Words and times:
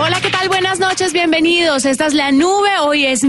Hola, 0.00 0.20
¿qué 0.22 0.30
tal? 0.30 0.46
Buenas 0.46 0.78
noches, 0.78 1.12
bienvenidos. 1.12 1.84
Esta 1.84 2.06
es 2.06 2.14
la 2.14 2.30
nube. 2.30 2.68
Hoy 2.82 3.04
es 3.04 3.24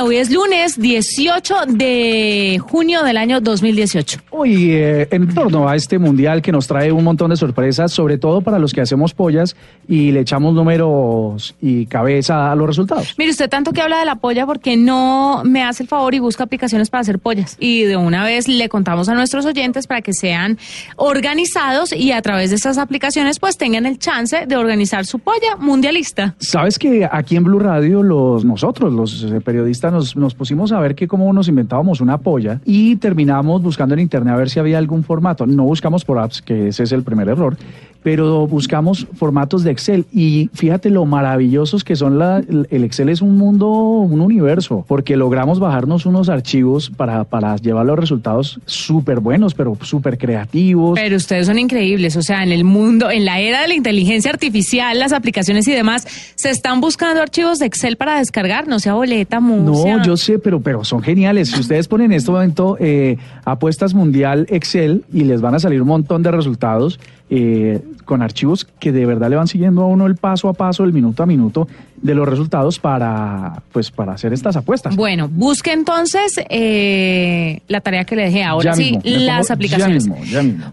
hoy 0.00 0.16
es 0.16 0.30
lunes 0.30 0.80
18 0.80 1.54
de 1.66 2.60
junio 2.62 3.02
del 3.02 3.16
año 3.16 3.40
2018. 3.40 4.20
Hoy, 4.30 4.70
eh, 4.70 5.08
en 5.10 5.34
torno 5.34 5.68
a 5.68 5.74
este 5.74 5.98
mundial 5.98 6.40
que 6.40 6.52
nos 6.52 6.68
trae 6.68 6.92
un 6.92 7.02
montón 7.02 7.30
de 7.30 7.36
sorpresas, 7.36 7.92
sobre 7.92 8.16
todo 8.16 8.42
para 8.42 8.60
los 8.60 8.72
que 8.72 8.80
hacemos 8.80 9.12
pollas 9.12 9.56
y 9.88 10.12
le 10.12 10.20
echamos 10.20 10.54
números 10.54 11.56
y 11.60 11.86
cabeza 11.86 12.52
a 12.52 12.54
los 12.54 12.68
resultados. 12.68 13.14
Mire, 13.18 13.32
usted 13.32 13.50
tanto 13.50 13.72
que 13.72 13.82
habla 13.82 13.98
de 13.98 14.04
la 14.04 14.14
polla, 14.14 14.46
porque 14.46 14.76
no 14.76 15.42
me 15.44 15.64
hace 15.64 15.82
el 15.82 15.88
favor 15.88 16.14
y 16.14 16.20
busca 16.20 16.44
aplicaciones 16.44 16.90
para 16.90 17.00
hacer 17.00 17.18
pollas? 17.18 17.56
Y 17.58 17.82
de 17.82 17.96
una 17.96 18.22
vez 18.22 18.46
le 18.46 18.68
contamos 18.68 19.08
a 19.08 19.14
nuestros 19.14 19.46
oyentes 19.46 19.88
para 19.88 20.00
que 20.00 20.12
sean 20.12 20.58
organizados 20.94 21.92
y 21.92 22.12
a 22.12 22.22
través 22.22 22.50
de 22.50 22.56
esas 22.56 22.78
aplicaciones 22.78 23.40
pues 23.40 23.56
tengan 23.56 23.84
el 23.84 23.98
chance 23.98 24.46
de 24.46 24.56
organizar 24.56 25.06
su 25.06 25.18
polla 25.18 25.56
mundialista. 25.58 26.03
Sabes 26.38 26.78
que 26.78 27.08
aquí 27.10 27.36
en 27.36 27.44
Blue 27.44 27.58
Radio 27.58 28.02
los 28.02 28.44
nosotros, 28.44 28.92
los 28.92 29.24
eh, 29.24 29.40
periodistas, 29.40 29.92
nos, 29.92 30.16
nos 30.16 30.34
pusimos 30.34 30.72
a 30.72 30.80
ver 30.80 30.94
que 30.94 31.08
cómo 31.08 31.32
nos 31.32 31.48
inventábamos 31.48 32.00
una 32.00 32.18
polla 32.18 32.60
y 32.64 32.96
terminamos 32.96 33.62
buscando 33.62 33.94
en 33.94 34.00
internet 34.00 34.34
a 34.34 34.36
ver 34.36 34.50
si 34.50 34.60
había 34.60 34.78
algún 34.78 35.02
formato. 35.02 35.46
No 35.46 35.64
buscamos 35.64 36.04
por 36.04 36.18
apps, 36.18 36.42
que 36.42 36.68
ese 36.68 36.82
es 36.82 36.92
el 36.92 37.02
primer 37.02 37.28
error, 37.28 37.56
pero 38.04 38.46
buscamos 38.46 39.06
formatos 39.16 39.64
de 39.64 39.70
Excel 39.70 40.04
y 40.12 40.50
fíjate 40.52 40.90
lo 40.90 41.06
maravillosos 41.06 41.84
que 41.84 41.96
son 41.96 42.18
la, 42.18 42.36
el 42.38 42.84
Excel 42.84 43.08
es 43.08 43.22
un 43.22 43.38
mundo, 43.38 43.70
un 43.70 44.20
universo, 44.20 44.84
porque 44.86 45.16
logramos 45.16 45.58
bajarnos 45.58 46.04
unos 46.04 46.28
archivos 46.28 46.90
para, 46.90 47.24
para 47.24 47.56
llevar 47.56 47.86
los 47.86 47.98
resultados 47.98 48.60
súper 48.66 49.20
buenos, 49.20 49.54
pero 49.54 49.76
súper 49.80 50.18
creativos. 50.18 51.00
Pero 51.00 51.16
ustedes 51.16 51.46
son 51.46 51.58
increíbles, 51.58 52.14
o 52.16 52.22
sea, 52.22 52.42
en 52.42 52.52
el 52.52 52.62
mundo, 52.64 53.10
en 53.10 53.24
la 53.24 53.40
era 53.40 53.62
de 53.62 53.68
la 53.68 53.74
inteligencia 53.74 54.30
artificial, 54.30 54.98
las 54.98 55.14
aplicaciones 55.14 55.66
y 55.66 55.72
demás, 55.72 56.06
se 56.34 56.50
están 56.50 56.82
buscando 56.82 57.22
archivos 57.22 57.58
de 57.58 57.64
Excel 57.64 57.96
para 57.96 58.18
descargar, 58.18 58.68
no 58.68 58.80
sea 58.80 58.92
boleta, 58.92 59.40
No, 59.40 60.04
yo 60.04 60.18
sé, 60.18 60.38
pero, 60.38 60.60
pero 60.60 60.84
son 60.84 61.00
geniales. 61.00 61.48
Si 61.48 61.60
ustedes 61.60 61.88
ponen 61.88 62.12
en 62.12 62.18
este 62.18 62.30
momento 62.30 62.76
eh, 62.78 63.16
apuestas 63.46 63.94
mundial 63.94 64.46
Excel 64.50 65.04
y 65.10 65.24
les 65.24 65.40
van 65.40 65.54
a 65.54 65.58
salir 65.58 65.80
un 65.80 65.88
montón 65.88 66.22
de 66.22 66.30
resultados 66.30 67.00
eh, 67.30 67.80
con 68.04 68.22
archivos 68.22 68.66
que 68.78 68.92
de 68.92 69.06
verdad 69.06 69.30
le 69.30 69.36
van 69.36 69.48
siguiendo 69.48 69.82
a 69.82 69.86
uno 69.86 70.06
el 70.06 70.16
paso 70.16 70.48
a 70.48 70.52
paso, 70.52 70.84
el 70.84 70.92
minuto 70.92 71.22
a 71.22 71.26
minuto 71.26 71.66
de 71.96 72.14
los 72.14 72.28
resultados 72.28 72.78
para, 72.78 73.62
pues, 73.72 73.90
para 73.90 74.12
hacer 74.12 74.34
estas 74.34 74.56
apuestas. 74.56 74.94
Bueno, 74.94 75.28
busque 75.28 75.72
entonces 75.72 76.38
eh, 76.50 77.62
la 77.66 77.80
tarea 77.80 78.04
que 78.04 78.14
le 78.14 78.24
dejé. 78.24 78.44
Ahora 78.44 78.74
sí, 78.74 78.98
las 79.02 79.50
aplicaciones. 79.50 80.06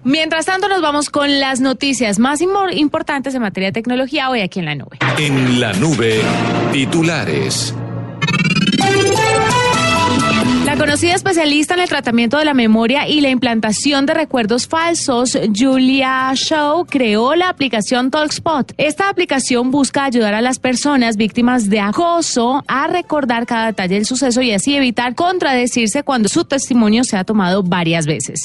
Mientras 0.04 0.46
tanto, 0.46 0.68
nos 0.68 0.82
vamos 0.82 1.10
con 1.10 1.40
las 1.40 1.62
noticias 1.62 2.20
más 2.20 2.42
importantes 2.42 3.34
en 3.34 3.42
materia 3.42 3.70
de 3.70 3.74
tecnología 3.74 4.30
hoy 4.30 4.42
aquí 4.42 4.60
en 4.60 4.66
la 4.66 4.76
nube. 4.76 4.98
En 5.18 5.60
la 5.62 5.72
nube, 5.74 6.20
titulares. 6.74 7.74
La 10.92 10.95
conocida 10.95 11.16
especialista 11.16 11.73
en 11.73 11.80
el 11.80 11.88
tratamiento 11.88 12.38
de 12.38 12.44
la 12.44 12.53
memoria 12.53 13.08
y 13.08 13.22
la 13.22 13.30
implantación 13.30 14.06
de 14.06 14.14
recuerdos 14.14 14.67
falsos, 14.67 15.39
Julia 15.56 16.34
Shaw, 16.36 16.86
creó 16.86 17.34
la 17.34 17.47
aplicación 17.47 18.11
TalkSpot. 18.11 18.73
Esta 18.75 19.08
aplicación 19.08 19.72
busca 19.72 20.03
ayudar 20.03 20.34
a 20.34 20.42
las 20.42 20.59
personas 20.59 21.16
víctimas 21.16 21.69
de 21.69 21.80
acoso 21.80 22.66
a 22.67 22.88
recordar 22.88 23.45
cada 23.45 23.67
detalle 23.67 23.95
del 23.95 24.06
suceso 24.06 24.42
y 24.42 24.52
así 24.52 24.75
evitar 24.75 25.16
contradecirse 25.16 26.03
cuando 26.03 26.28
su 26.28 26.44
testimonio 26.44 27.06
se 27.06 27.16
ha 27.16 27.24
tomado 27.24 27.63
varias 27.63 28.06
veces. 28.06 28.41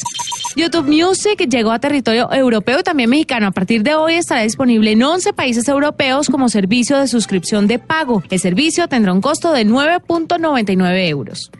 YouTube 0.54 0.86
Music 0.86 1.48
llegó 1.50 1.72
a 1.72 1.80
territorio 1.80 2.32
europeo 2.32 2.78
y 2.78 2.84
también 2.84 3.10
mexicano. 3.10 3.48
A 3.48 3.50
partir 3.50 3.82
de 3.82 3.96
hoy 3.96 4.14
estará 4.14 4.42
disponible 4.42 4.92
en 4.92 5.02
11 5.02 5.32
países 5.32 5.66
europeos 5.66 6.28
como 6.28 6.48
servicio 6.48 6.96
de 6.96 7.08
suscripción 7.08 7.66
de 7.66 7.80
pago. 7.80 8.22
El 8.30 8.38
servicio 8.38 8.86
tendrá 8.86 9.12
un 9.12 9.20
costo 9.20 9.52
de 9.52 9.66
9.99 9.66 11.08
euros. 11.08 11.50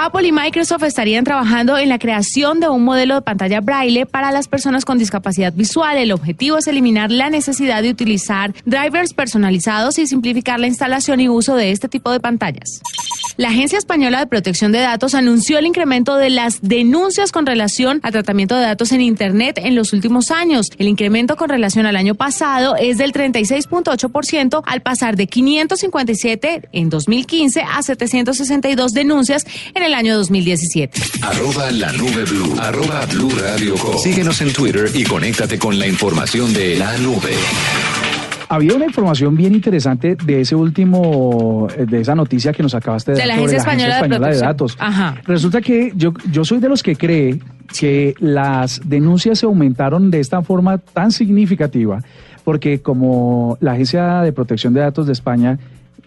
Apple 0.00 0.28
y 0.28 0.30
Microsoft 0.30 0.84
estarían 0.84 1.24
trabajando 1.24 1.76
en 1.76 1.88
la 1.88 1.98
creación 1.98 2.60
de 2.60 2.68
un 2.68 2.84
modelo 2.84 3.16
de 3.16 3.22
pantalla 3.22 3.60
braille 3.60 4.06
para 4.06 4.30
las 4.30 4.46
personas 4.46 4.84
con 4.84 4.96
discapacidad 4.96 5.52
visual. 5.52 5.98
El 5.98 6.12
objetivo 6.12 6.56
es 6.56 6.68
eliminar 6.68 7.10
la 7.10 7.30
necesidad 7.30 7.82
de 7.82 7.90
utilizar 7.90 8.54
drivers 8.64 9.12
personalizados 9.12 9.98
y 9.98 10.06
simplificar 10.06 10.60
la 10.60 10.68
instalación 10.68 11.18
y 11.18 11.28
uso 11.28 11.56
de 11.56 11.72
este 11.72 11.88
tipo 11.88 12.12
de 12.12 12.20
pantallas. 12.20 12.80
La 13.38 13.50
Agencia 13.50 13.78
Española 13.78 14.18
de 14.18 14.26
Protección 14.26 14.72
de 14.72 14.80
Datos 14.80 15.14
anunció 15.14 15.58
el 15.58 15.66
incremento 15.66 16.16
de 16.16 16.28
las 16.28 16.60
denuncias 16.60 17.30
con 17.30 17.46
relación 17.46 18.00
al 18.02 18.10
tratamiento 18.10 18.56
de 18.56 18.62
datos 18.62 18.90
en 18.90 19.00
Internet 19.00 19.60
en 19.62 19.76
los 19.76 19.92
últimos 19.92 20.32
años. 20.32 20.66
El 20.76 20.88
incremento 20.88 21.36
con 21.36 21.48
relación 21.48 21.86
al 21.86 21.94
año 21.94 22.16
pasado 22.16 22.74
es 22.74 22.98
del 22.98 23.12
36.8% 23.12 24.60
al 24.66 24.82
pasar 24.82 25.14
de 25.14 25.28
557 25.28 26.68
en 26.72 26.90
2015 26.90 27.62
a 27.62 27.80
762 27.80 28.92
denuncias 28.92 29.46
en 29.72 29.84
el 29.84 29.87
año 29.94 30.16
2017. 30.16 31.00
Arroba 31.22 31.70
la 31.70 31.92
nube 31.92 32.24
blue. 32.24 32.54
Arroba 32.60 33.06
blue 33.06 33.30
radio 33.30 33.74
Síguenos 34.02 34.40
en 34.40 34.52
Twitter 34.52 34.90
y 34.94 35.04
conéctate 35.04 35.58
con 35.58 35.78
la 35.78 35.86
información 35.86 36.52
de 36.52 36.76
la 36.76 36.96
nube. 36.98 37.32
Había 38.48 38.74
una 38.74 38.86
información 38.86 39.36
bien 39.36 39.54
interesante 39.54 40.16
de 40.24 40.40
ese 40.40 40.54
último, 40.54 41.68
eh, 41.76 41.84
de 41.84 42.00
esa 42.00 42.14
noticia 42.14 42.52
que 42.52 42.62
nos 42.62 42.74
acabaste 42.74 43.12
de, 43.12 43.18
dar. 43.18 43.26
De 43.26 43.28
la 43.28 43.34
Agencia 43.34 43.58
Española, 43.58 44.30
de, 44.30 44.38
Datos. 44.38 44.78
Resulta 45.24 45.60
que 45.60 45.92
yo, 45.94 46.12
yo 46.30 46.44
soy 46.44 46.58
de 46.58 46.68
los 46.68 46.82
que 46.82 46.96
cree 46.96 47.38
que 47.78 48.14
las 48.18 48.80
denuncias 48.84 49.40
se 49.40 49.46
aumentaron 49.46 50.10
de 50.10 50.20
esta 50.20 50.42
forma 50.42 50.78
tan 50.78 51.12
significativa, 51.12 52.00
porque 52.44 52.80
como 52.80 53.58
la 53.60 53.72
Agencia 53.72 54.22
de 54.22 54.32
Protección 54.32 54.72
de 54.72 54.80
Datos 54.80 55.06
de 55.06 55.12
España 55.12 55.58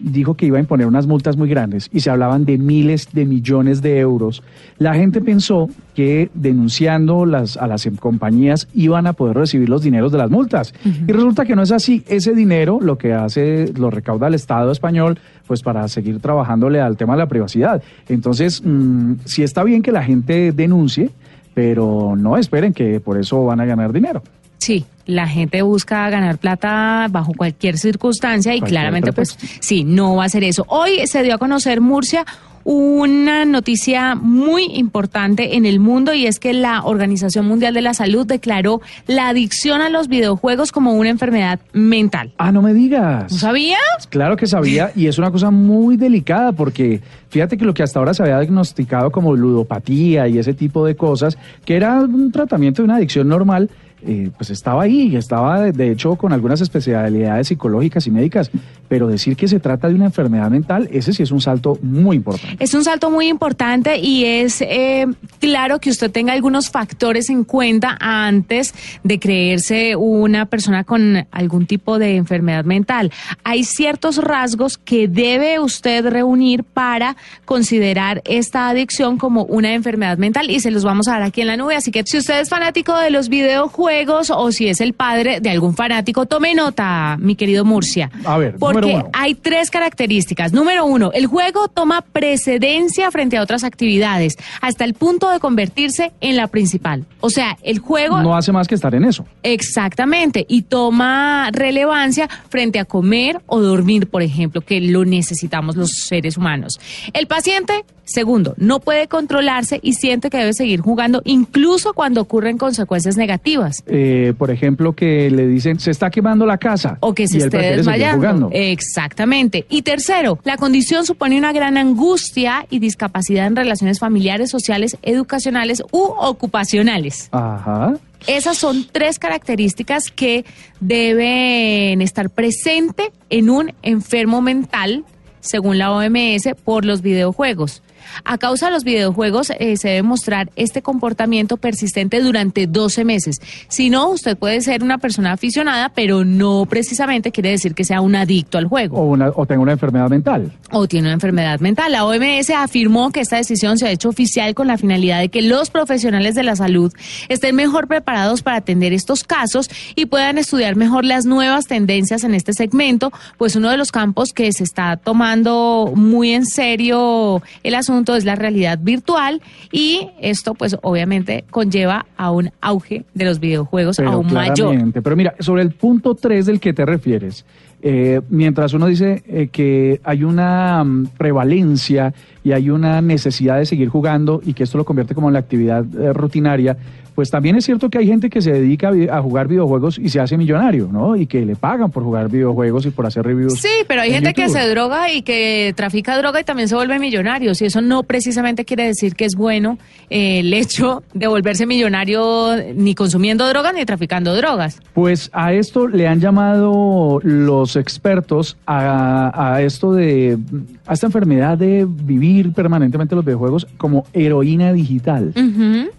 dijo 0.02 0.34
que 0.34 0.46
iba 0.46 0.58
a 0.58 0.60
imponer 0.60 0.86
unas 0.86 1.06
multas 1.06 1.36
muy 1.36 1.48
grandes 1.48 1.88
y 1.92 2.00
se 2.00 2.10
hablaban 2.10 2.44
de 2.44 2.58
miles 2.58 3.08
de 3.12 3.24
millones 3.24 3.82
de 3.82 3.98
euros, 3.98 4.42
la 4.78 4.94
gente 4.94 5.20
pensó 5.20 5.68
que 5.94 6.30
denunciando 6.34 7.26
las, 7.26 7.56
a 7.56 7.66
las 7.66 7.88
compañías 8.00 8.68
iban 8.74 9.06
a 9.06 9.12
poder 9.12 9.36
recibir 9.36 9.68
los 9.68 9.82
dineros 9.82 10.12
de 10.12 10.18
las 10.18 10.30
multas. 10.30 10.74
Y 10.84 11.12
resulta 11.12 11.44
que 11.44 11.54
no 11.54 11.62
es 11.62 11.72
así. 11.72 12.02
Ese 12.08 12.34
dinero 12.34 12.80
lo 12.80 12.98
que 12.98 13.12
hace, 13.12 13.72
lo 13.76 13.90
recauda 13.90 14.28
el 14.28 14.34
Estado 14.34 14.72
español, 14.72 15.18
pues 15.46 15.62
para 15.62 15.86
seguir 15.88 16.20
trabajándole 16.20 16.80
al 16.80 16.96
tema 16.96 17.14
de 17.14 17.18
la 17.18 17.26
privacidad. 17.26 17.82
Entonces, 18.08 18.62
mm, 18.64 19.14
sí 19.24 19.42
está 19.42 19.64
bien 19.64 19.82
que 19.82 19.92
la 19.92 20.02
gente 20.02 20.52
denuncie, 20.52 21.10
pero 21.54 22.14
no 22.16 22.36
esperen 22.36 22.72
que 22.72 23.00
por 23.00 23.18
eso 23.18 23.44
van 23.44 23.60
a 23.60 23.64
ganar 23.64 23.92
dinero. 23.92 24.22
Sí, 24.62 24.84
la 25.06 25.26
gente 25.26 25.60
busca 25.62 26.08
ganar 26.08 26.38
plata 26.38 27.08
bajo 27.10 27.32
cualquier 27.34 27.78
circunstancia 27.78 28.54
y 28.54 28.60
claramente 28.60 29.12
pues 29.12 29.36
sí, 29.58 29.82
no 29.82 30.14
va 30.14 30.26
a 30.26 30.28
ser 30.28 30.44
eso. 30.44 30.64
Hoy 30.68 31.04
se 31.08 31.24
dio 31.24 31.34
a 31.34 31.38
conocer 31.38 31.80
Murcia 31.80 32.24
una 32.62 33.44
noticia 33.44 34.14
muy 34.14 34.66
importante 34.66 35.56
en 35.56 35.66
el 35.66 35.80
mundo 35.80 36.14
y 36.14 36.26
es 36.26 36.38
que 36.38 36.52
la 36.52 36.84
Organización 36.84 37.44
Mundial 37.44 37.74
de 37.74 37.82
la 37.82 37.92
Salud 37.92 38.24
declaró 38.24 38.80
la 39.08 39.30
adicción 39.30 39.80
a 39.80 39.88
los 39.88 40.06
videojuegos 40.06 40.70
como 40.70 40.92
una 40.92 41.10
enfermedad 41.10 41.58
mental. 41.72 42.30
Ah, 42.38 42.52
no 42.52 42.62
me 42.62 42.72
digas. 42.72 43.32
¿No 43.32 43.38
sabías? 43.38 43.80
Claro 44.10 44.36
que 44.36 44.46
sabía 44.46 44.92
y 44.94 45.08
es 45.08 45.18
una 45.18 45.32
cosa 45.32 45.50
muy 45.50 45.96
delicada 45.96 46.52
porque 46.52 47.00
fíjate 47.30 47.56
que 47.56 47.64
lo 47.64 47.74
que 47.74 47.82
hasta 47.82 47.98
ahora 47.98 48.14
se 48.14 48.22
había 48.22 48.38
diagnosticado 48.38 49.10
como 49.10 49.34
ludopatía 49.34 50.28
y 50.28 50.38
ese 50.38 50.54
tipo 50.54 50.86
de 50.86 50.94
cosas, 50.94 51.36
que 51.64 51.74
era 51.74 51.98
un 51.98 52.30
tratamiento 52.30 52.82
de 52.82 52.84
una 52.84 52.96
adicción 52.98 53.26
normal, 53.26 53.68
eh, 54.04 54.30
pues 54.36 54.50
estaba 54.50 54.82
ahí, 54.82 55.14
estaba 55.14 55.70
de 55.70 55.90
hecho 55.92 56.16
con 56.16 56.32
algunas 56.32 56.60
especialidades 56.60 57.46
psicológicas 57.46 58.06
y 58.06 58.10
médicas, 58.10 58.50
pero 58.88 59.06
decir 59.06 59.36
que 59.36 59.46
se 59.46 59.60
trata 59.60 59.88
de 59.88 59.94
una 59.94 60.06
enfermedad 60.06 60.50
mental, 60.50 60.88
ese 60.90 61.12
sí 61.12 61.22
es 61.22 61.30
un 61.30 61.40
salto 61.40 61.78
muy 61.82 62.16
importante. 62.16 62.56
Es 62.58 62.74
un 62.74 62.82
salto 62.82 63.10
muy 63.10 63.28
importante 63.28 63.98
y 63.98 64.24
es 64.24 64.60
eh, 64.60 65.06
claro 65.38 65.78
que 65.78 65.90
usted 65.90 66.10
tenga 66.10 66.32
algunos 66.32 66.70
factores 66.70 67.30
en 67.30 67.44
cuenta 67.44 67.96
antes 68.00 68.74
de 69.04 69.20
creerse 69.20 69.94
una 69.94 70.46
persona 70.46 70.82
con 70.82 71.26
algún 71.30 71.66
tipo 71.66 72.00
de 72.00 72.16
enfermedad 72.16 72.64
mental. 72.64 73.12
Hay 73.44 73.62
ciertos 73.62 74.18
rasgos 74.18 74.78
que 74.78 75.06
debe 75.06 75.60
usted 75.60 76.04
reunir 76.06 76.64
para 76.64 77.16
considerar 77.44 78.20
esta 78.24 78.68
adicción 78.68 79.16
como 79.16 79.44
una 79.44 79.74
enfermedad 79.74 80.18
mental 80.18 80.50
y 80.50 80.58
se 80.58 80.72
los 80.72 80.82
vamos 80.82 81.06
a 81.06 81.12
dar 81.12 81.22
aquí 81.22 81.40
en 81.40 81.46
la 81.46 81.56
nube, 81.56 81.76
así 81.76 81.92
que 81.92 82.02
si 82.04 82.18
usted 82.18 82.40
es 82.40 82.48
fanático 82.48 82.96
de 82.98 83.10
los 83.10 83.28
videojuegos, 83.28 83.91
o 84.30 84.52
si 84.52 84.68
es 84.68 84.80
el 84.80 84.92
padre 84.94 85.40
de 85.40 85.50
algún 85.50 85.74
fanático. 85.74 86.26
Tome 86.26 86.54
nota, 86.54 87.16
mi 87.20 87.36
querido 87.36 87.64
Murcia. 87.64 88.10
A 88.24 88.38
ver, 88.38 88.56
porque 88.58 89.02
hay 89.12 89.34
tres 89.34 89.70
características. 89.70 90.52
Número 90.52 90.84
uno, 90.84 91.10
el 91.12 91.26
juego 91.26 91.68
toma 91.68 92.02
precedencia 92.02 93.10
frente 93.10 93.36
a 93.36 93.42
otras 93.42 93.64
actividades, 93.64 94.36
hasta 94.60 94.84
el 94.84 94.94
punto 94.94 95.30
de 95.30 95.40
convertirse 95.40 96.12
en 96.20 96.36
la 96.36 96.48
principal. 96.48 97.04
O 97.20 97.30
sea, 97.30 97.56
el 97.62 97.78
juego... 97.78 98.22
No 98.22 98.36
hace 98.36 98.52
más 98.52 98.68
que 98.68 98.74
estar 98.74 98.94
en 98.94 99.04
eso. 99.04 99.26
Exactamente, 99.42 100.44
y 100.48 100.62
toma 100.62 101.50
relevancia 101.52 102.28
frente 102.48 102.78
a 102.78 102.84
comer 102.84 103.40
o 103.46 103.60
dormir, 103.60 104.08
por 104.08 104.22
ejemplo, 104.22 104.60
que 104.60 104.80
lo 104.80 105.04
necesitamos 105.04 105.76
los 105.76 105.90
seres 105.90 106.36
humanos. 106.36 106.80
El 107.12 107.26
paciente 107.26 107.84
Segundo, 108.12 108.52
no 108.58 108.80
puede 108.80 109.08
controlarse 109.08 109.80
y 109.82 109.94
siente 109.94 110.28
que 110.28 110.36
debe 110.36 110.52
seguir 110.52 110.80
jugando 110.80 111.22
incluso 111.24 111.94
cuando 111.94 112.20
ocurren 112.20 112.58
consecuencias 112.58 113.16
negativas. 113.16 113.82
Eh, 113.86 114.34
por 114.36 114.50
ejemplo, 114.50 114.92
que 114.92 115.30
le 115.30 115.46
dicen 115.46 115.80
se 115.80 115.90
está 115.90 116.10
quemando 116.10 116.44
la 116.44 116.58
casa. 116.58 116.98
O 117.00 117.14
que 117.14 117.26
se 117.26 117.38
esté 117.38 117.76
desmayando. 117.76 118.50
Exactamente. 118.52 119.64
Y 119.70 119.80
tercero, 119.80 120.38
la 120.44 120.58
condición 120.58 121.06
supone 121.06 121.38
una 121.38 121.54
gran 121.54 121.78
angustia 121.78 122.66
y 122.68 122.80
discapacidad 122.80 123.46
en 123.46 123.56
relaciones 123.56 123.98
familiares, 123.98 124.50
sociales, 124.50 124.98
educacionales 125.00 125.82
u 125.90 126.02
ocupacionales. 126.02 127.30
Ajá. 127.32 127.94
Esas 128.26 128.58
son 128.58 128.86
tres 128.92 129.18
características 129.18 130.10
que 130.10 130.44
deben 130.80 132.02
estar 132.02 132.28
presentes 132.28 133.08
en 133.30 133.48
un 133.48 133.72
enfermo 133.82 134.42
mental 134.42 135.06
según 135.42 135.76
la 135.76 135.92
OMS, 135.92 136.48
por 136.64 136.84
los 136.84 137.02
videojuegos. 137.02 137.82
A 138.24 138.38
causa 138.38 138.66
de 138.66 138.72
los 138.72 138.84
videojuegos 138.84 139.50
eh, 139.58 139.76
se 139.76 139.88
debe 139.88 140.02
mostrar 140.02 140.50
este 140.56 140.82
comportamiento 140.82 141.56
persistente 141.56 142.20
durante 142.20 142.66
12 142.66 143.04
meses. 143.04 143.40
Si 143.68 143.90
no, 143.90 144.10
usted 144.10 144.36
puede 144.36 144.60
ser 144.60 144.82
una 144.82 144.98
persona 144.98 145.32
aficionada, 145.32 145.90
pero 145.90 146.24
no 146.24 146.66
precisamente 146.68 147.32
quiere 147.32 147.50
decir 147.50 147.74
que 147.74 147.84
sea 147.84 148.00
un 148.00 148.16
adicto 148.16 148.58
al 148.58 148.66
juego. 148.66 148.98
O, 148.98 149.04
una, 149.04 149.30
o 149.34 149.46
tenga 149.46 149.62
una 149.62 149.72
enfermedad 149.72 150.08
mental. 150.08 150.52
O 150.70 150.86
tiene 150.86 151.08
una 151.08 151.14
enfermedad 151.14 151.60
mental. 151.60 151.92
La 151.92 152.04
OMS 152.04 152.50
afirmó 152.50 153.10
que 153.10 153.20
esta 153.20 153.36
decisión 153.36 153.78
se 153.78 153.86
ha 153.86 153.90
hecho 153.90 154.08
oficial 154.08 154.54
con 154.54 154.66
la 154.66 154.78
finalidad 154.78 155.20
de 155.20 155.28
que 155.28 155.42
los 155.42 155.70
profesionales 155.70 156.34
de 156.34 156.42
la 156.42 156.56
salud 156.56 156.92
estén 157.28 157.56
mejor 157.56 157.88
preparados 157.88 158.42
para 158.42 158.58
atender 158.58 158.92
estos 158.92 159.24
casos 159.24 159.70
y 159.94 160.06
puedan 160.06 160.38
estudiar 160.38 160.76
mejor 160.76 161.04
las 161.04 161.24
nuevas 161.24 161.66
tendencias 161.66 162.24
en 162.24 162.34
este 162.34 162.52
segmento, 162.52 163.12
pues 163.38 163.56
uno 163.56 163.70
de 163.70 163.76
los 163.76 163.92
campos 163.92 164.32
que 164.32 164.52
se 164.52 164.64
está 164.64 164.96
tomando 164.96 165.92
muy 165.94 166.32
en 166.32 166.46
serio 166.46 167.42
el 167.62 167.74
asunto 167.74 167.91
es 168.16 168.24
la 168.24 168.34
realidad 168.34 168.78
virtual 168.80 169.40
y 169.70 170.08
esto 170.20 170.54
pues 170.54 170.76
obviamente 170.82 171.44
conlleva 171.50 172.06
a 172.16 172.30
un 172.30 172.50
auge 172.60 173.04
de 173.14 173.24
los 173.24 173.40
videojuegos 173.40 173.98
aún 174.00 174.32
mayor. 174.32 174.76
Pero 174.92 175.16
mira, 175.16 175.34
sobre 175.40 175.62
el 175.62 175.70
punto 175.72 176.14
3 176.14 176.46
del 176.46 176.60
que 176.60 176.72
te 176.72 176.84
refieres, 176.84 177.44
eh, 177.84 178.20
mientras 178.28 178.74
uno 178.74 178.86
dice 178.86 179.24
eh, 179.26 179.48
que 179.50 180.00
hay 180.04 180.22
una 180.22 180.84
mm, 180.84 181.08
prevalencia 181.18 182.14
y 182.44 182.52
hay 182.52 182.70
una 182.70 183.00
necesidad 183.00 183.58
de 183.58 183.66
seguir 183.66 183.88
jugando 183.88 184.40
y 184.44 184.54
que 184.54 184.62
esto 184.62 184.78
lo 184.78 184.84
convierte 184.84 185.16
como 185.16 185.28
en 185.28 185.32
la 185.32 185.40
actividad 185.40 185.84
eh, 185.96 186.12
rutinaria, 186.12 186.76
pues 187.14 187.30
también 187.30 187.56
es 187.56 187.64
cierto 187.64 187.90
que 187.90 187.98
hay 187.98 188.06
gente 188.06 188.30
que 188.30 188.40
se 188.40 188.52
dedica 188.52 188.90
a 189.10 189.20
jugar 189.20 189.48
videojuegos 189.48 189.98
y 189.98 190.08
se 190.08 190.20
hace 190.20 190.36
millonario, 190.36 190.88
¿no? 190.90 191.16
Y 191.16 191.26
que 191.26 191.44
le 191.44 191.56
pagan 191.56 191.90
por 191.90 192.02
jugar 192.02 192.28
videojuegos 192.28 192.86
y 192.86 192.90
por 192.90 193.06
hacer 193.06 193.24
reviews. 193.24 193.58
Sí, 193.60 193.68
pero 193.86 194.02
hay 194.02 194.12
gente 194.12 194.32
que 194.34 194.48
se 194.48 194.68
droga 194.68 195.12
y 195.12 195.22
que 195.22 195.72
trafica 195.76 196.16
droga 196.16 196.40
y 196.40 196.44
también 196.44 196.68
se 196.68 196.74
vuelve 196.74 196.98
millonario. 196.98 197.52
Y 197.58 197.64
eso 197.64 197.80
no 197.80 198.02
precisamente 198.02 198.64
quiere 198.64 198.86
decir 198.86 199.14
que 199.14 199.24
es 199.24 199.34
bueno 199.34 199.78
eh, 200.10 200.40
el 200.40 200.52
hecho 200.54 201.02
de 201.14 201.26
volverse 201.26 201.66
millonario 201.66 202.56
ni 202.74 202.94
consumiendo 202.94 203.46
drogas 203.48 203.74
ni 203.74 203.84
traficando 203.84 204.34
drogas. 204.34 204.80
Pues 204.94 205.30
a 205.32 205.52
esto 205.52 205.86
le 205.88 206.08
han 206.08 206.20
llamado 206.20 207.20
los 207.22 207.76
expertos 207.76 208.56
a, 208.66 209.58
esto 209.60 209.92
de, 209.92 210.38
a 210.86 210.94
esta 210.94 211.06
enfermedad 211.06 211.58
de 211.58 211.86
vivir 211.86 212.52
permanentemente 212.52 213.14
los 213.14 213.24
videojuegos 213.24 213.66
como 213.76 214.06
heroína 214.12 214.72
digital. 214.72 215.32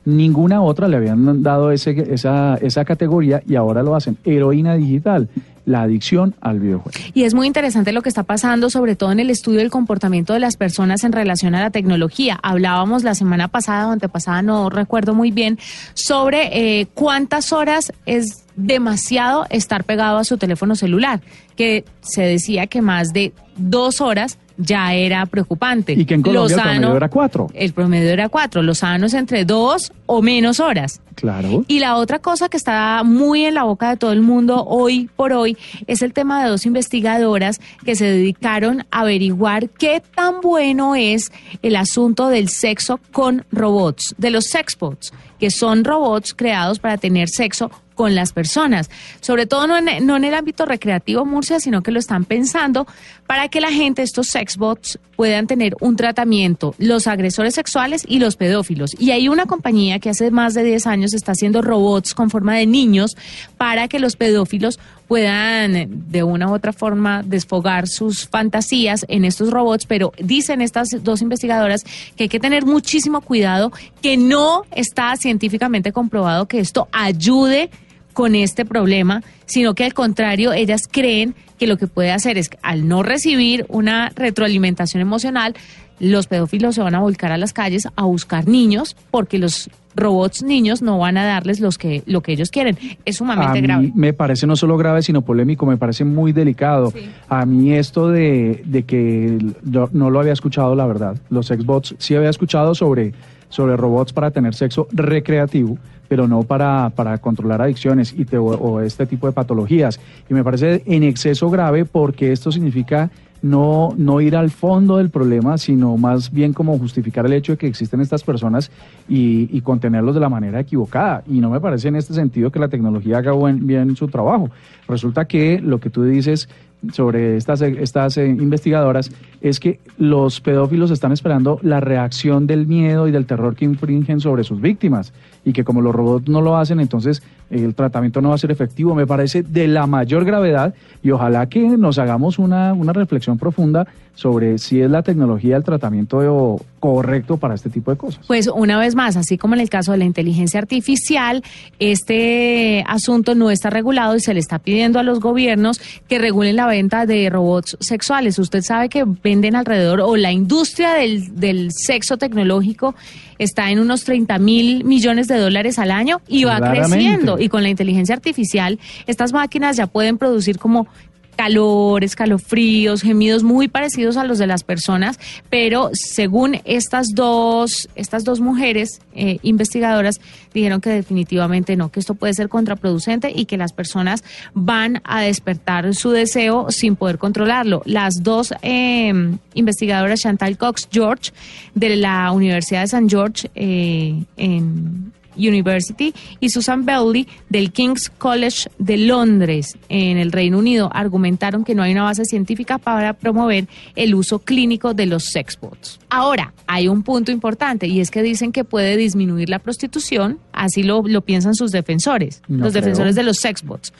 Ninguna 0.05 0.61
otra 0.61 0.87
le 0.87 1.02
habían 1.03 1.43
dado 1.43 1.71
ese, 1.71 2.13
esa, 2.13 2.55
esa 2.55 2.85
categoría 2.85 3.41
y 3.47 3.55
ahora 3.55 3.83
lo 3.83 3.95
hacen. 3.95 4.17
Heroína 4.23 4.75
digital 4.75 5.29
la 5.65 5.83
adicción 5.83 6.35
al 6.41 6.59
videojuego. 6.59 6.97
Y 7.13 7.23
es 7.23 7.33
muy 7.33 7.47
interesante 7.47 7.93
lo 7.93 8.01
que 8.01 8.09
está 8.09 8.23
pasando, 8.23 8.69
sobre 8.69 8.95
todo 8.95 9.11
en 9.11 9.19
el 9.19 9.29
estudio 9.29 9.59
del 9.59 9.69
comportamiento 9.69 10.33
de 10.33 10.39
las 10.39 10.57
personas 10.57 11.03
en 11.03 11.11
relación 11.11 11.55
a 11.55 11.61
la 11.61 11.69
tecnología. 11.69 12.39
Hablábamos 12.43 13.03
la 13.03 13.15
semana 13.15 13.47
pasada 13.47 13.87
o 13.87 13.91
antepasada, 13.91 14.41
no 14.41 14.69
recuerdo 14.69 15.13
muy 15.13 15.31
bien, 15.31 15.57
sobre 15.93 16.79
eh, 16.81 16.87
cuántas 16.93 17.53
horas 17.53 17.93
es 18.05 18.43
demasiado 18.55 19.45
estar 19.49 19.83
pegado 19.83 20.17
a 20.17 20.23
su 20.23 20.37
teléfono 20.37 20.75
celular, 20.75 21.21
que 21.55 21.85
se 22.01 22.23
decía 22.23 22.67
que 22.67 22.81
más 22.81 23.13
de 23.13 23.33
dos 23.55 24.01
horas 24.01 24.37
ya 24.57 24.93
era 24.93 25.25
preocupante. 25.25 25.93
Y 25.93 26.05
que 26.05 26.13
en 26.15 26.21
Colombia 26.21 26.55
el 26.55 26.61
promedio 26.61 26.97
era 26.97 27.09
cuatro. 27.09 27.47
El 27.53 27.73
promedio 27.73 28.09
era 28.09 28.29
cuatro, 28.29 28.61
los 28.61 28.79
sanos 28.79 29.13
entre 29.13 29.45
dos 29.45 29.91
o 30.05 30.21
menos 30.21 30.59
horas. 30.59 31.01
Claro. 31.15 31.63
Y 31.67 31.79
la 31.79 31.95
otra 31.97 32.19
cosa 32.19 32.49
que 32.49 32.57
está 32.57 33.03
muy 33.03 33.45
en 33.45 33.53
la 33.53 33.63
boca 33.63 33.89
de 33.89 33.97
todo 33.97 34.11
el 34.11 34.21
mundo 34.21 34.63
hoy 34.65 35.09
por 35.15 35.31
hoy 35.33 35.57
es 35.87 36.01
el 36.01 36.13
tema 36.13 36.43
de 36.43 36.49
dos 36.49 36.65
investigadoras 36.65 37.59
que 37.85 37.95
se 37.95 38.05
dedicaron 38.05 38.85
a 38.91 39.01
averiguar 39.01 39.69
qué 39.69 40.01
tan 40.15 40.41
bueno 40.41 40.95
es 40.95 41.31
el 41.61 41.75
asunto 41.75 42.29
del 42.29 42.49
sexo 42.49 42.99
con 43.11 43.45
robots, 43.51 44.15
de 44.17 44.31
los 44.31 44.45
sexbots, 44.45 45.13
que 45.39 45.51
son 45.51 45.83
robots 45.83 46.33
creados 46.33 46.79
para 46.79 46.97
tener 46.97 47.29
sexo 47.29 47.69
con 47.95 48.15
las 48.15 48.33
personas, 48.33 48.89
sobre 49.21 49.45
todo 49.45 49.67
no 49.67 49.77
en, 49.77 49.87
el 49.87 50.33
ámbito 50.33 50.65
recreativo 50.65 51.25
Murcia, 51.25 51.59
sino 51.59 51.81
que 51.81 51.91
lo 51.91 51.99
están 51.99 52.25
pensando 52.25 52.87
para 53.27 53.47
que 53.49 53.61
la 53.61 53.71
gente, 53.71 54.01
estos 54.01 54.27
sexbots, 54.27 54.99
puedan 55.15 55.47
tener 55.47 55.75
un 55.79 55.95
tratamiento, 55.95 56.75
los 56.77 57.07
agresores 57.07 57.55
sexuales 57.55 58.03
y 58.07 58.19
los 58.19 58.35
pedófilos. 58.35 58.91
Y 58.99 59.11
hay 59.11 59.29
una 59.29 59.45
compañía 59.45 59.99
que 59.99 60.09
hace 60.09 60.31
más 60.31 60.53
de 60.53 60.63
10 60.63 60.87
años 60.87 61.13
está 61.13 61.33
haciendo 61.33 61.61
robots 61.61 62.13
con 62.13 62.29
forma 62.29 62.55
de 62.55 62.65
niños 62.65 63.15
para 63.57 63.87
que 63.87 63.99
los 63.99 64.15
pedófilos 64.15 64.79
puedan 65.07 66.11
de 66.11 66.23
una 66.23 66.49
u 66.49 66.53
otra 66.53 66.73
forma 66.73 67.21
desfogar 67.23 67.87
sus 67.87 68.27
fantasías 68.27 69.05
en 69.07 69.25
estos 69.25 69.51
robots, 69.51 69.85
pero 69.85 70.11
dicen 70.17 70.61
estas 70.61 70.89
dos 71.03 71.21
investigadoras 71.21 71.83
que 72.15 72.23
hay 72.23 72.29
que 72.29 72.39
tener 72.39 72.65
muchísimo 72.65 73.21
cuidado, 73.21 73.71
que 74.01 74.17
no 74.17 74.63
está 74.71 75.15
científicamente 75.17 75.91
comprobado 75.91 76.47
que 76.47 76.59
esto 76.59 76.87
ayude 76.91 77.69
con 78.13 78.35
este 78.35 78.65
problema, 78.65 79.23
sino 79.45 79.73
que 79.73 79.83
al 79.83 79.93
contrario, 79.93 80.53
ellas 80.53 80.87
creen 80.89 81.35
que 81.57 81.67
lo 81.67 81.77
que 81.77 81.87
puede 81.87 82.11
hacer 82.11 82.37
es, 82.37 82.49
al 82.61 82.87
no 82.87 83.03
recibir 83.03 83.65
una 83.69 84.11
retroalimentación 84.15 85.01
emocional, 85.01 85.55
los 85.99 86.27
pedófilos 86.27 86.75
se 86.75 86.81
van 86.81 86.95
a 86.95 86.99
volcar 86.99 87.31
a 87.31 87.37
las 87.37 87.53
calles 87.53 87.87
a 87.95 88.03
buscar 88.03 88.47
niños 88.47 88.95
porque 89.11 89.37
los 89.37 89.69
robots 89.95 90.43
niños 90.43 90.81
no 90.81 90.97
van 90.97 91.17
a 91.17 91.25
darles 91.25 91.59
los 91.59 91.77
que, 91.77 92.03
lo 92.05 92.21
que 92.21 92.33
ellos 92.33 92.49
quieren. 92.49 92.77
Es 93.05 93.17
sumamente 93.17 93.61
grave. 93.61 93.91
Me 93.95 94.11
parece 94.13 94.47
no 94.47 94.55
solo 94.55 94.75
grave, 94.77 95.01
sino 95.01 95.21
polémico, 95.21 95.65
me 95.65 95.77
parece 95.77 96.03
muy 96.03 96.33
delicado. 96.33 96.91
A 97.29 97.45
mí 97.45 97.73
esto 97.73 98.09
de, 98.09 98.63
de 98.65 98.83
que 98.83 99.37
yo 99.63 99.89
no 99.93 100.09
lo 100.09 100.19
había 100.19 100.33
escuchado, 100.33 100.75
la 100.75 100.85
verdad. 100.85 101.17
Los 101.29 101.47
Xbox 101.47 101.95
sí 101.99 102.15
había 102.15 102.29
escuchado 102.29 102.73
sobre, 102.75 103.13
sobre 103.53 103.77
robots 103.77 104.11
para 104.11 104.31
tener 104.31 104.55
sexo 104.55 104.87
recreativo 104.91 105.77
pero 106.07 106.27
no 106.27 106.43
para, 106.43 106.91
para 106.91 107.17
controlar 107.17 107.61
adicciones 107.61 108.13
y 108.13 108.23
o, 108.35 108.81
este 108.81 109.07
tipo 109.07 109.25
de 109.25 109.33
patologías. 109.33 109.99
Y 110.29 110.33
me 110.35 110.43
parece 110.43 110.83
en 110.85 111.01
exceso 111.01 111.49
grave 111.49 111.85
porque 111.85 112.31
esto 112.31 112.51
significa 112.51 113.09
no, 113.41 113.93
no 113.97 114.21
ir 114.21 114.35
al 114.35 114.51
fondo 114.51 114.97
del 114.97 115.09
problema, 115.09 115.57
sino 115.57 115.97
más 115.97 116.31
bien 116.31 116.53
como 116.53 116.77
justificar 116.77 117.25
el 117.25 117.33
hecho 117.33 117.53
de 117.53 117.57
que 117.57 117.65
existen 117.65 117.99
estas 117.99 118.23
personas 118.23 118.69
y, 119.09 119.49
y 119.51 119.61
contenerlos 119.61 120.13
de 120.13 120.21
la 120.21 120.29
manera 120.29 120.59
equivocada. 120.59 121.23
Y 121.27 121.39
no 121.39 121.49
me 121.49 121.59
parece 121.59 121.87
en 121.87 121.95
este 121.95 122.13
sentido 122.13 122.51
que 122.51 122.59
la 122.59 122.67
tecnología 122.67 123.17
haga 123.17 123.31
buen, 123.31 123.65
bien 123.65 123.95
su 123.95 124.07
trabajo. 124.07 124.51
Resulta 124.87 125.25
que 125.25 125.59
lo 125.59 125.79
que 125.79 125.89
tú 125.89 126.03
dices 126.03 126.47
sobre 126.91 127.37
estas, 127.37 127.61
estas 127.61 128.17
eh, 128.17 128.27
investigadoras 128.27 129.11
es 129.41 129.59
que 129.59 129.79
los 129.97 130.41
pedófilos 130.41 130.91
están 130.91 131.11
esperando 131.11 131.59
la 131.61 131.79
reacción 131.79 132.47
del 132.47 132.67
miedo 132.67 133.07
y 133.07 133.11
del 133.11 133.25
terror 133.25 133.55
que 133.55 133.65
infringen 133.65 134.19
sobre 134.19 134.43
sus 134.43 134.59
víctimas 134.59 135.13
y 135.45 135.53
que 135.53 135.63
como 135.63 135.81
los 135.81 135.93
robots 135.93 136.27
no 136.27 136.41
lo 136.41 136.57
hacen, 136.57 136.79
entonces 136.79 137.23
el 137.53 137.75
tratamiento 137.75 138.21
no 138.21 138.29
va 138.29 138.35
a 138.35 138.39
ser 138.39 138.51
efectivo. 138.51 138.95
Me 138.95 139.07
parece 139.07 139.43
de 139.43 139.67
la 139.67 139.87
mayor 139.87 140.25
gravedad 140.25 140.73
y 141.01 141.11
ojalá 141.11 141.47
que 141.47 141.61
nos 141.77 141.99
hagamos 141.99 142.39
una, 142.39 142.73
una 142.73 142.93
reflexión 142.93 143.37
profunda 143.37 143.87
sobre 144.15 144.59
si 144.59 144.79
es 144.79 144.89
la 144.91 145.01
tecnología 145.01 145.57
el 145.57 145.63
tratamiento 145.63 146.61
correcto 146.79 147.37
para 147.37 147.55
este 147.55 147.69
tipo 147.69 147.91
de 147.91 147.97
cosas. 147.97 148.25
Pues 148.27 148.47
una 148.47 148.77
vez 148.77 148.95
más, 148.95 149.15
así 149.15 149.37
como 149.37 149.55
en 149.55 149.61
el 149.61 149.69
caso 149.69 149.91
de 149.91 149.97
la 149.97 150.05
inteligencia 150.05 150.59
artificial, 150.59 151.43
este 151.79 152.83
asunto 152.87 153.33
no 153.35 153.49
está 153.49 153.69
regulado 153.69 154.15
y 154.15 154.19
se 154.19 154.33
le 154.33 154.39
está 154.39 154.59
pidiendo 154.59 154.99
a 154.99 155.03
los 155.03 155.19
gobiernos 155.19 155.79
que 156.07 156.19
regulen 156.19 156.55
la 156.55 156.67
venta 156.67 157.05
de 157.05 157.29
robots 157.29 157.77
sexuales. 157.79 158.37
Usted 158.37 158.61
sabe 158.61 158.89
que 158.89 159.03
venden 159.23 159.55
alrededor, 159.55 160.01
o 160.01 160.15
la 160.15 160.31
industria 160.31 160.93
del, 160.93 161.39
del 161.39 161.71
sexo 161.71 162.17
tecnológico 162.17 162.95
está 163.43 163.69
en 163.71 163.79
unos 163.79 164.03
30 164.03 164.37
mil 164.39 164.83
millones 164.83 165.27
de 165.27 165.37
dólares 165.37 165.79
al 165.79 165.91
año 165.91 166.21
y 166.27 166.43
va 166.45 166.59
creciendo. 166.59 167.39
Y 167.39 167.49
con 167.49 167.63
la 167.63 167.69
inteligencia 167.69 168.15
artificial, 168.15 168.79
estas 169.07 169.33
máquinas 169.33 169.77
ya 169.77 169.87
pueden 169.87 170.17
producir 170.17 170.57
como 170.57 170.87
calor, 171.35 172.03
escalofríos, 172.03 173.01
gemidos 173.01 173.43
muy 173.43 173.67
parecidos 173.67 174.17
a 174.17 174.23
los 174.23 174.37
de 174.37 174.47
las 174.47 174.63
personas, 174.63 175.19
pero 175.49 175.89
según 175.93 176.61
estas 176.65 177.09
dos, 177.13 177.89
estas 177.95 178.23
dos 178.23 178.39
mujeres 178.39 179.01
eh, 179.15 179.39
investigadoras 179.43 180.19
dijeron 180.53 180.81
que 180.81 180.89
definitivamente 180.89 181.75
no, 181.75 181.91
que 181.91 181.99
esto 181.99 182.15
puede 182.15 182.33
ser 182.33 182.49
contraproducente 182.49 183.31
y 183.35 183.45
que 183.45 183.57
las 183.57 183.73
personas 183.73 184.23
van 184.53 185.01
a 185.03 185.21
despertar 185.21 185.93
su 185.95 186.11
deseo 186.11 186.67
sin 186.69 186.95
poder 186.95 187.17
controlarlo. 187.17 187.81
Las 187.85 188.23
dos 188.23 188.53
em, 188.61 189.37
investigadoras, 189.53 190.21
Chantal 190.21 190.57
Cox 190.57 190.87
George, 190.91 191.31
de 191.75 191.95
la 191.95 192.31
Universidad 192.31 192.81
de 192.81 192.87
San 192.87 193.09
George 193.09 193.49
eh, 193.55 194.23
en 194.37 195.11
University 195.35 196.13
y 196.39 196.49
Susan 196.49 196.85
Belley 196.85 197.27
del 197.49 197.71
King's 197.71 198.09
College 198.09 198.69
de 198.77 198.97
Londres 198.97 199.77
en 199.89 200.17
el 200.17 200.31
Reino 200.31 200.59
Unido 200.59 200.89
argumentaron 200.93 201.63
que 201.63 201.75
no 201.75 201.83
hay 201.83 201.91
una 201.91 202.03
base 202.03 202.25
científica 202.25 202.77
para 202.77 203.13
promover 203.13 203.67
el 203.95 204.15
uso 204.15 204.39
clínico 204.39 204.93
de 204.93 205.05
los 205.05 205.25
sexbots. 205.25 205.99
Ahora, 206.09 206.53
hay 206.67 206.87
un 206.87 207.03
punto 207.03 207.31
importante 207.31 207.87
y 207.87 207.99
es 207.99 208.11
que 208.11 208.21
dicen 208.21 208.51
que 208.51 208.63
puede 208.63 208.97
disminuir 208.97 209.49
la 209.49 209.59
prostitución, 209.59 210.39
así 210.51 210.83
lo, 210.83 211.03
piensan 211.21 211.55
sus 211.55 211.71
defensores, 211.71 212.41
los 212.47 212.73
defensores 212.73 213.15
de 213.15 213.23
los 213.23 213.37
sexbots 213.37 213.93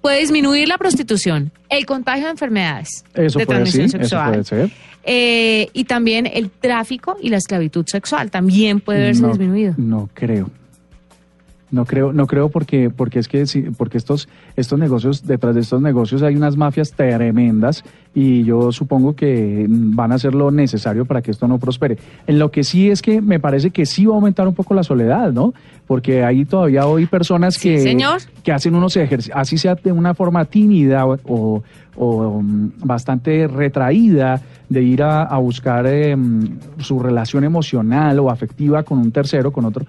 puede 0.00 0.20
disminuir 0.20 0.68
la 0.68 0.78
prostitución, 0.78 1.50
el 1.68 1.86
contagio 1.86 2.26
de 2.26 2.30
enfermedades 2.30 3.04
de 3.14 3.46
transmisión 3.46 3.88
sexual. 3.88 4.44
Eh, 5.04 5.68
y 5.72 5.84
también 5.84 6.26
el 6.26 6.50
tráfico 6.50 7.16
y 7.20 7.30
la 7.30 7.38
esclavitud 7.38 7.86
sexual 7.86 8.30
también 8.30 8.80
puede 8.80 9.00
verse 9.00 9.26
disminuido. 9.26 9.74
No 9.76 10.08
creo. 10.12 10.50
No 11.70 11.84
creo, 11.84 12.12
no 12.12 12.26
creo 12.26 12.48
porque, 12.48 12.88
porque 12.88 13.18
es 13.18 13.28
que 13.28 13.44
porque 13.76 13.98
estos, 13.98 14.28
estos 14.56 14.78
negocios, 14.78 15.26
detrás 15.26 15.54
de 15.54 15.60
estos 15.60 15.82
negocios 15.82 16.22
hay 16.22 16.34
unas 16.34 16.56
mafias 16.56 16.92
tremendas 16.92 17.84
y 18.14 18.42
yo 18.44 18.72
supongo 18.72 19.14
que 19.14 19.66
van 19.68 20.12
a 20.12 20.14
hacer 20.14 20.34
lo 20.34 20.50
necesario 20.50 21.04
para 21.04 21.20
que 21.20 21.30
esto 21.30 21.46
no 21.46 21.58
prospere. 21.58 21.98
En 22.26 22.38
lo 22.38 22.50
que 22.50 22.64
sí 22.64 22.90
es 22.90 23.02
que 23.02 23.20
me 23.20 23.38
parece 23.38 23.70
que 23.70 23.84
sí 23.84 24.06
va 24.06 24.14
a 24.14 24.16
aumentar 24.16 24.48
un 24.48 24.54
poco 24.54 24.72
la 24.72 24.82
soledad, 24.82 25.30
¿no? 25.32 25.52
Porque 25.86 26.24
hay 26.24 26.44
todavía 26.46 26.86
hoy 26.86 27.06
personas 27.06 27.58
que, 27.58 27.96
que 28.42 28.52
hacen 28.52 28.74
unos 28.74 28.96
ejercicios, 28.96 29.36
así 29.38 29.58
sea 29.58 29.74
de 29.74 29.92
una 29.92 30.14
forma 30.14 30.46
tímida 30.46 31.06
o, 31.06 31.62
o 31.96 32.42
mm, 32.42 32.72
bastante 32.84 33.46
retraída 33.46 34.40
de 34.68 34.82
ir 34.82 35.02
a, 35.02 35.36
buscar 35.38 35.86
em, 35.86 36.58
su 36.78 36.98
relación 37.00 37.44
emocional 37.44 38.18
o 38.20 38.30
afectiva 38.30 38.82
con 38.82 38.98
un 38.98 39.10
tercero, 39.12 39.50
con 39.50 39.64
otro 39.64 39.84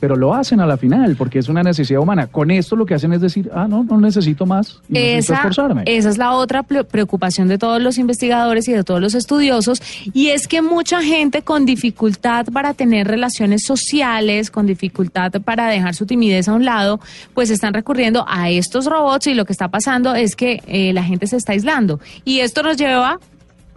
pero 0.00 0.16
lo 0.16 0.34
hacen 0.34 0.60
a 0.60 0.66
la 0.66 0.76
final 0.76 1.16
porque 1.16 1.38
es 1.38 1.48
una 1.48 1.62
necesidad 1.62 2.00
humana. 2.00 2.26
Con 2.26 2.50
esto 2.50 2.76
lo 2.76 2.86
que 2.86 2.94
hacen 2.94 3.12
es 3.12 3.20
decir, 3.20 3.50
ah, 3.54 3.66
no, 3.68 3.84
no 3.84 4.00
necesito 4.00 4.46
más, 4.46 4.80
y 4.88 4.94
necesito 4.94 5.34
esforzarme. 5.34 5.82
Esa 5.86 6.08
es 6.08 6.18
la 6.18 6.32
otra 6.32 6.62
preocupación 6.62 7.48
de 7.48 7.58
todos 7.58 7.82
los 7.82 7.98
investigadores 7.98 8.68
y 8.68 8.72
de 8.72 8.84
todos 8.84 9.00
los 9.00 9.14
estudiosos, 9.14 9.82
y 10.12 10.28
es 10.28 10.48
que 10.48 10.62
mucha 10.62 11.02
gente 11.02 11.42
con 11.42 11.66
dificultad 11.66 12.46
para 12.46 12.74
tener 12.74 13.06
relaciones 13.06 13.64
sociales, 13.64 14.50
con 14.50 14.66
dificultad 14.66 15.32
para 15.42 15.68
dejar 15.68 15.94
su 15.94 16.06
timidez 16.06 16.48
a 16.48 16.54
un 16.54 16.64
lado, 16.64 17.00
pues 17.34 17.50
están 17.50 17.74
recurriendo 17.74 18.24
a 18.28 18.50
estos 18.50 18.86
robots 18.86 19.26
y 19.26 19.34
lo 19.34 19.44
que 19.44 19.52
está 19.52 19.68
pasando 19.68 20.14
es 20.14 20.36
que 20.36 20.62
eh, 20.66 20.92
la 20.92 21.02
gente 21.02 21.26
se 21.26 21.36
está 21.36 21.52
aislando. 21.52 22.00
Y 22.24 22.40
esto 22.40 22.62
nos 22.62 22.76
lleva 22.76 23.18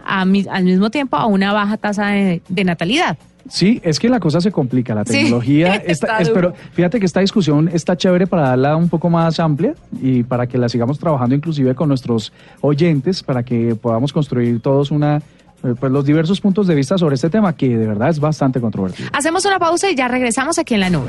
al 0.04 0.26
mismo 0.64 0.90
tiempo 0.90 1.16
a 1.16 1.26
una 1.26 1.52
baja 1.52 1.76
tasa 1.76 2.08
de 2.08 2.64
natalidad. 2.64 3.16
Sí, 3.48 3.80
es 3.82 3.98
que 3.98 4.08
la 4.08 4.20
cosa 4.20 4.40
se 4.40 4.50
complica, 4.50 4.94
la 4.94 5.04
tecnología. 5.04 5.76
está, 5.86 6.18
pero 6.32 6.54
fíjate 6.72 6.98
que 6.98 7.06
esta 7.06 7.20
discusión 7.20 7.68
está 7.72 7.96
chévere 7.96 8.26
para 8.26 8.48
darla 8.48 8.76
un 8.76 8.88
poco 8.88 9.10
más 9.10 9.40
amplia 9.40 9.74
y 10.00 10.22
para 10.22 10.46
que 10.46 10.58
la 10.58 10.68
sigamos 10.68 10.98
trabajando 10.98 11.34
inclusive 11.34 11.74
con 11.74 11.88
nuestros 11.88 12.32
oyentes, 12.60 13.22
para 13.22 13.42
que 13.42 13.74
podamos 13.74 14.12
construir 14.12 14.60
todos 14.60 14.90
una 14.90 15.22
eh, 15.64 15.74
pues 15.78 15.92
los 15.92 16.04
diversos 16.04 16.40
puntos 16.40 16.66
de 16.66 16.74
vista 16.74 16.98
sobre 16.98 17.14
este 17.14 17.30
tema 17.30 17.52
que 17.54 17.76
de 17.76 17.86
verdad 17.86 18.08
es 18.08 18.18
bastante 18.18 18.60
controvertido. 18.60 19.08
Hacemos 19.12 19.44
una 19.44 19.58
pausa 19.58 19.90
y 19.90 19.94
ya 19.94 20.08
regresamos 20.08 20.58
aquí 20.58 20.74
en 20.74 20.80
la 20.80 20.90
nube. 20.90 21.08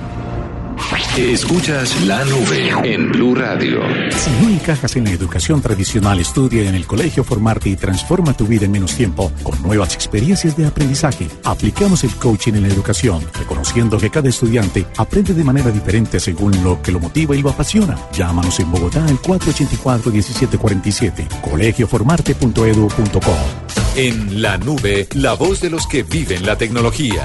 Escuchas 1.17 2.05
la 2.05 2.23
nube 2.25 2.71
en 2.83 3.11
Blue 3.11 3.33
Radio. 3.35 3.81
Si 4.09 4.31
no 4.41 4.49
encajas 4.49 4.95
en 4.95 5.03
la 5.05 5.11
educación 5.11 5.61
tradicional, 5.61 6.19
estudia 6.19 6.67
en 6.67 6.75
el 6.75 6.87
colegio 6.87 7.23
Formarte 7.23 7.69
y 7.69 7.75
transforma 7.75 8.33
tu 8.33 8.47
vida 8.47 8.65
en 8.65 8.71
menos 8.71 8.95
tiempo 8.95 9.31
con 9.43 9.61
nuevas 9.61 9.93
experiencias 9.93 10.57
de 10.57 10.65
aprendizaje. 10.65 11.27
Aplicamos 11.43 12.03
el 12.03 12.15
coaching 12.15 12.53
en 12.53 12.63
la 12.63 12.69
educación, 12.69 13.21
reconociendo 13.37 13.99
que 13.99 14.09
cada 14.09 14.29
estudiante 14.29 14.87
aprende 14.97 15.33
de 15.33 15.43
manera 15.43 15.69
diferente 15.69 16.19
según 16.19 16.63
lo 16.63 16.81
que 16.81 16.91
lo 16.91 16.99
motiva 16.99 17.35
y 17.35 17.41
lo 17.41 17.49
apasiona. 17.49 17.97
Llámanos 18.11 18.59
en 18.59 18.71
Bogotá 18.71 19.05
al 19.05 19.21
484-1747, 19.21 21.41
colegioformarte.edu.co. 21.41 23.35
En 23.95 24.41
la 24.41 24.57
nube, 24.57 25.07
la 25.13 25.33
voz 25.33 25.61
de 25.61 25.69
los 25.69 25.85
que 25.85 26.01
viven 26.01 26.45
la 26.45 26.57
tecnología. 26.57 27.23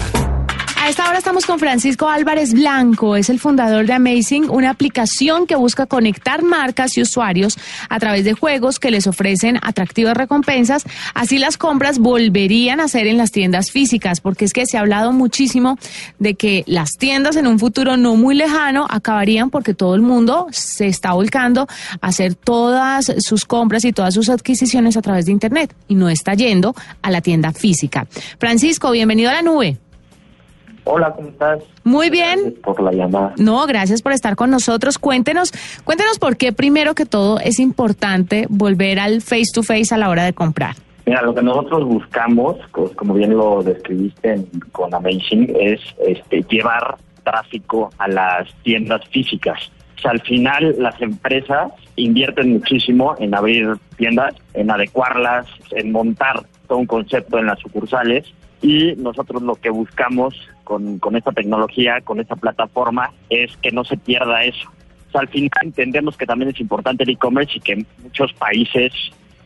A 0.80 0.88
esta 0.88 1.08
hora 1.08 1.18
estamos 1.18 1.44
con 1.44 1.58
Francisco 1.58 2.08
Álvarez 2.08 2.54
Blanco, 2.54 3.16
es 3.16 3.28
el 3.28 3.40
fundador 3.40 3.84
de 3.84 3.94
Amazing, 3.94 4.48
una 4.48 4.70
aplicación 4.70 5.46
que 5.46 5.56
busca 5.56 5.86
conectar 5.86 6.42
marcas 6.42 6.96
y 6.96 7.02
usuarios 7.02 7.58
a 7.90 7.98
través 7.98 8.24
de 8.24 8.32
juegos 8.32 8.78
que 8.78 8.92
les 8.92 9.08
ofrecen 9.08 9.58
atractivas 9.60 10.16
recompensas. 10.16 10.84
Así 11.14 11.38
las 11.38 11.58
compras 11.58 11.98
volverían 11.98 12.78
a 12.78 12.86
ser 12.86 13.08
en 13.08 13.18
las 13.18 13.32
tiendas 13.32 13.72
físicas, 13.72 14.20
porque 14.20 14.44
es 14.44 14.52
que 14.52 14.66
se 14.66 14.78
ha 14.78 14.80
hablado 14.80 15.12
muchísimo 15.12 15.76
de 16.20 16.36
que 16.36 16.62
las 16.66 16.92
tiendas 16.92 17.34
en 17.36 17.48
un 17.48 17.58
futuro 17.58 17.96
no 17.96 18.14
muy 18.14 18.36
lejano 18.36 18.86
acabarían 18.88 19.50
porque 19.50 19.74
todo 19.74 19.96
el 19.96 20.02
mundo 20.02 20.46
se 20.52 20.86
está 20.86 21.12
volcando 21.12 21.66
a 22.00 22.06
hacer 22.06 22.36
todas 22.36 23.12
sus 23.18 23.44
compras 23.44 23.84
y 23.84 23.92
todas 23.92 24.14
sus 24.14 24.30
adquisiciones 24.30 24.96
a 24.96 25.02
través 25.02 25.26
de 25.26 25.32
Internet 25.32 25.74
y 25.88 25.96
no 25.96 26.08
está 26.08 26.34
yendo 26.34 26.74
a 27.02 27.10
la 27.10 27.20
tienda 27.20 27.52
física. 27.52 28.06
Francisco, 28.38 28.92
bienvenido 28.92 29.30
a 29.30 29.34
la 29.34 29.42
nube. 29.42 29.78
Hola, 30.90 31.12
¿cómo 31.12 31.28
estás? 31.28 31.60
Muy 31.84 32.08
bien. 32.08 32.40
Gracias 32.40 32.62
por 32.62 32.82
la 32.82 32.92
llamada. 32.92 33.34
No, 33.36 33.66
gracias 33.66 34.00
por 34.00 34.12
estar 34.12 34.36
con 34.36 34.50
nosotros. 34.50 34.98
Cuéntenos, 34.98 35.52
cuéntenos 35.84 36.18
por 36.18 36.38
qué 36.38 36.54
primero 36.54 36.94
que 36.94 37.04
todo 37.04 37.38
es 37.40 37.60
importante 37.60 38.46
volver 38.48 38.98
al 38.98 39.20
face 39.20 39.52
to 39.52 39.62
face 39.62 39.94
a 39.94 39.98
la 39.98 40.08
hora 40.08 40.24
de 40.24 40.32
comprar. 40.32 40.76
Mira, 41.04 41.20
lo 41.20 41.34
que 41.34 41.42
nosotros 41.42 41.84
buscamos, 41.84 42.56
pues, 42.72 42.92
como 42.92 43.12
bien 43.12 43.36
lo 43.36 43.62
describiste 43.62 44.46
con 44.72 44.94
Amazing, 44.94 45.54
es 45.60 45.80
este, 46.06 46.42
llevar 46.48 46.96
tráfico 47.22 47.90
a 47.98 48.08
las 48.08 48.48
tiendas 48.62 49.06
físicas. 49.08 49.70
O 49.98 50.00
sea, 50.00 50.12
al 50.12 50.22
final 50.22 50.74
las 50.78 50.98
empresas 51.02 51.70
invierten 51.96 52.54
muchísimo 52.54 53.14
en 53.18 53.34
abrir 53.34 53.76
tiendas, 53.98 54.34
en 54.54 54.70
adecuarlas, 54.70 55.46
en 55.72 55.92
montar 55.92 56.46
todo 56.66 56.78
un 56.78 56.86
concepto 56.86 57.38
en 57.38 57.44
las 57.44 57.58
sucursales 57.58 58.32
y 58.62 58.94
nosotros 58.96 59.42
lo 59.42 59.54
que 59.56 59.70
buscamos 59.70 60.34
con, 60.68 60.98
con 60.98 61.16
esta 61.16 61.32
tecnología, 61.32 62.02
con 62.04 62.20
esta 62.20 62.36
plataforma, 62.36 63.10
es 63.30 63.56
que 63.56 63.72
no 63.72 63.84
se 63.84 63.96
pierda 63.96 64.44
eso. 64.44 64.70
al 65.14 65.26
final 65.28 65.48
entendemos 65.62 66.14
que 66.18 66.26
también 66.26 66.50
es 66.50 66.60
importante 66.60 67.04
el 67.04 67.10
e-commerce 67.10 67.54
y 67.56 67.60
que 67.60 67.86
muchos 68.02 68.34
países 68.34 68.92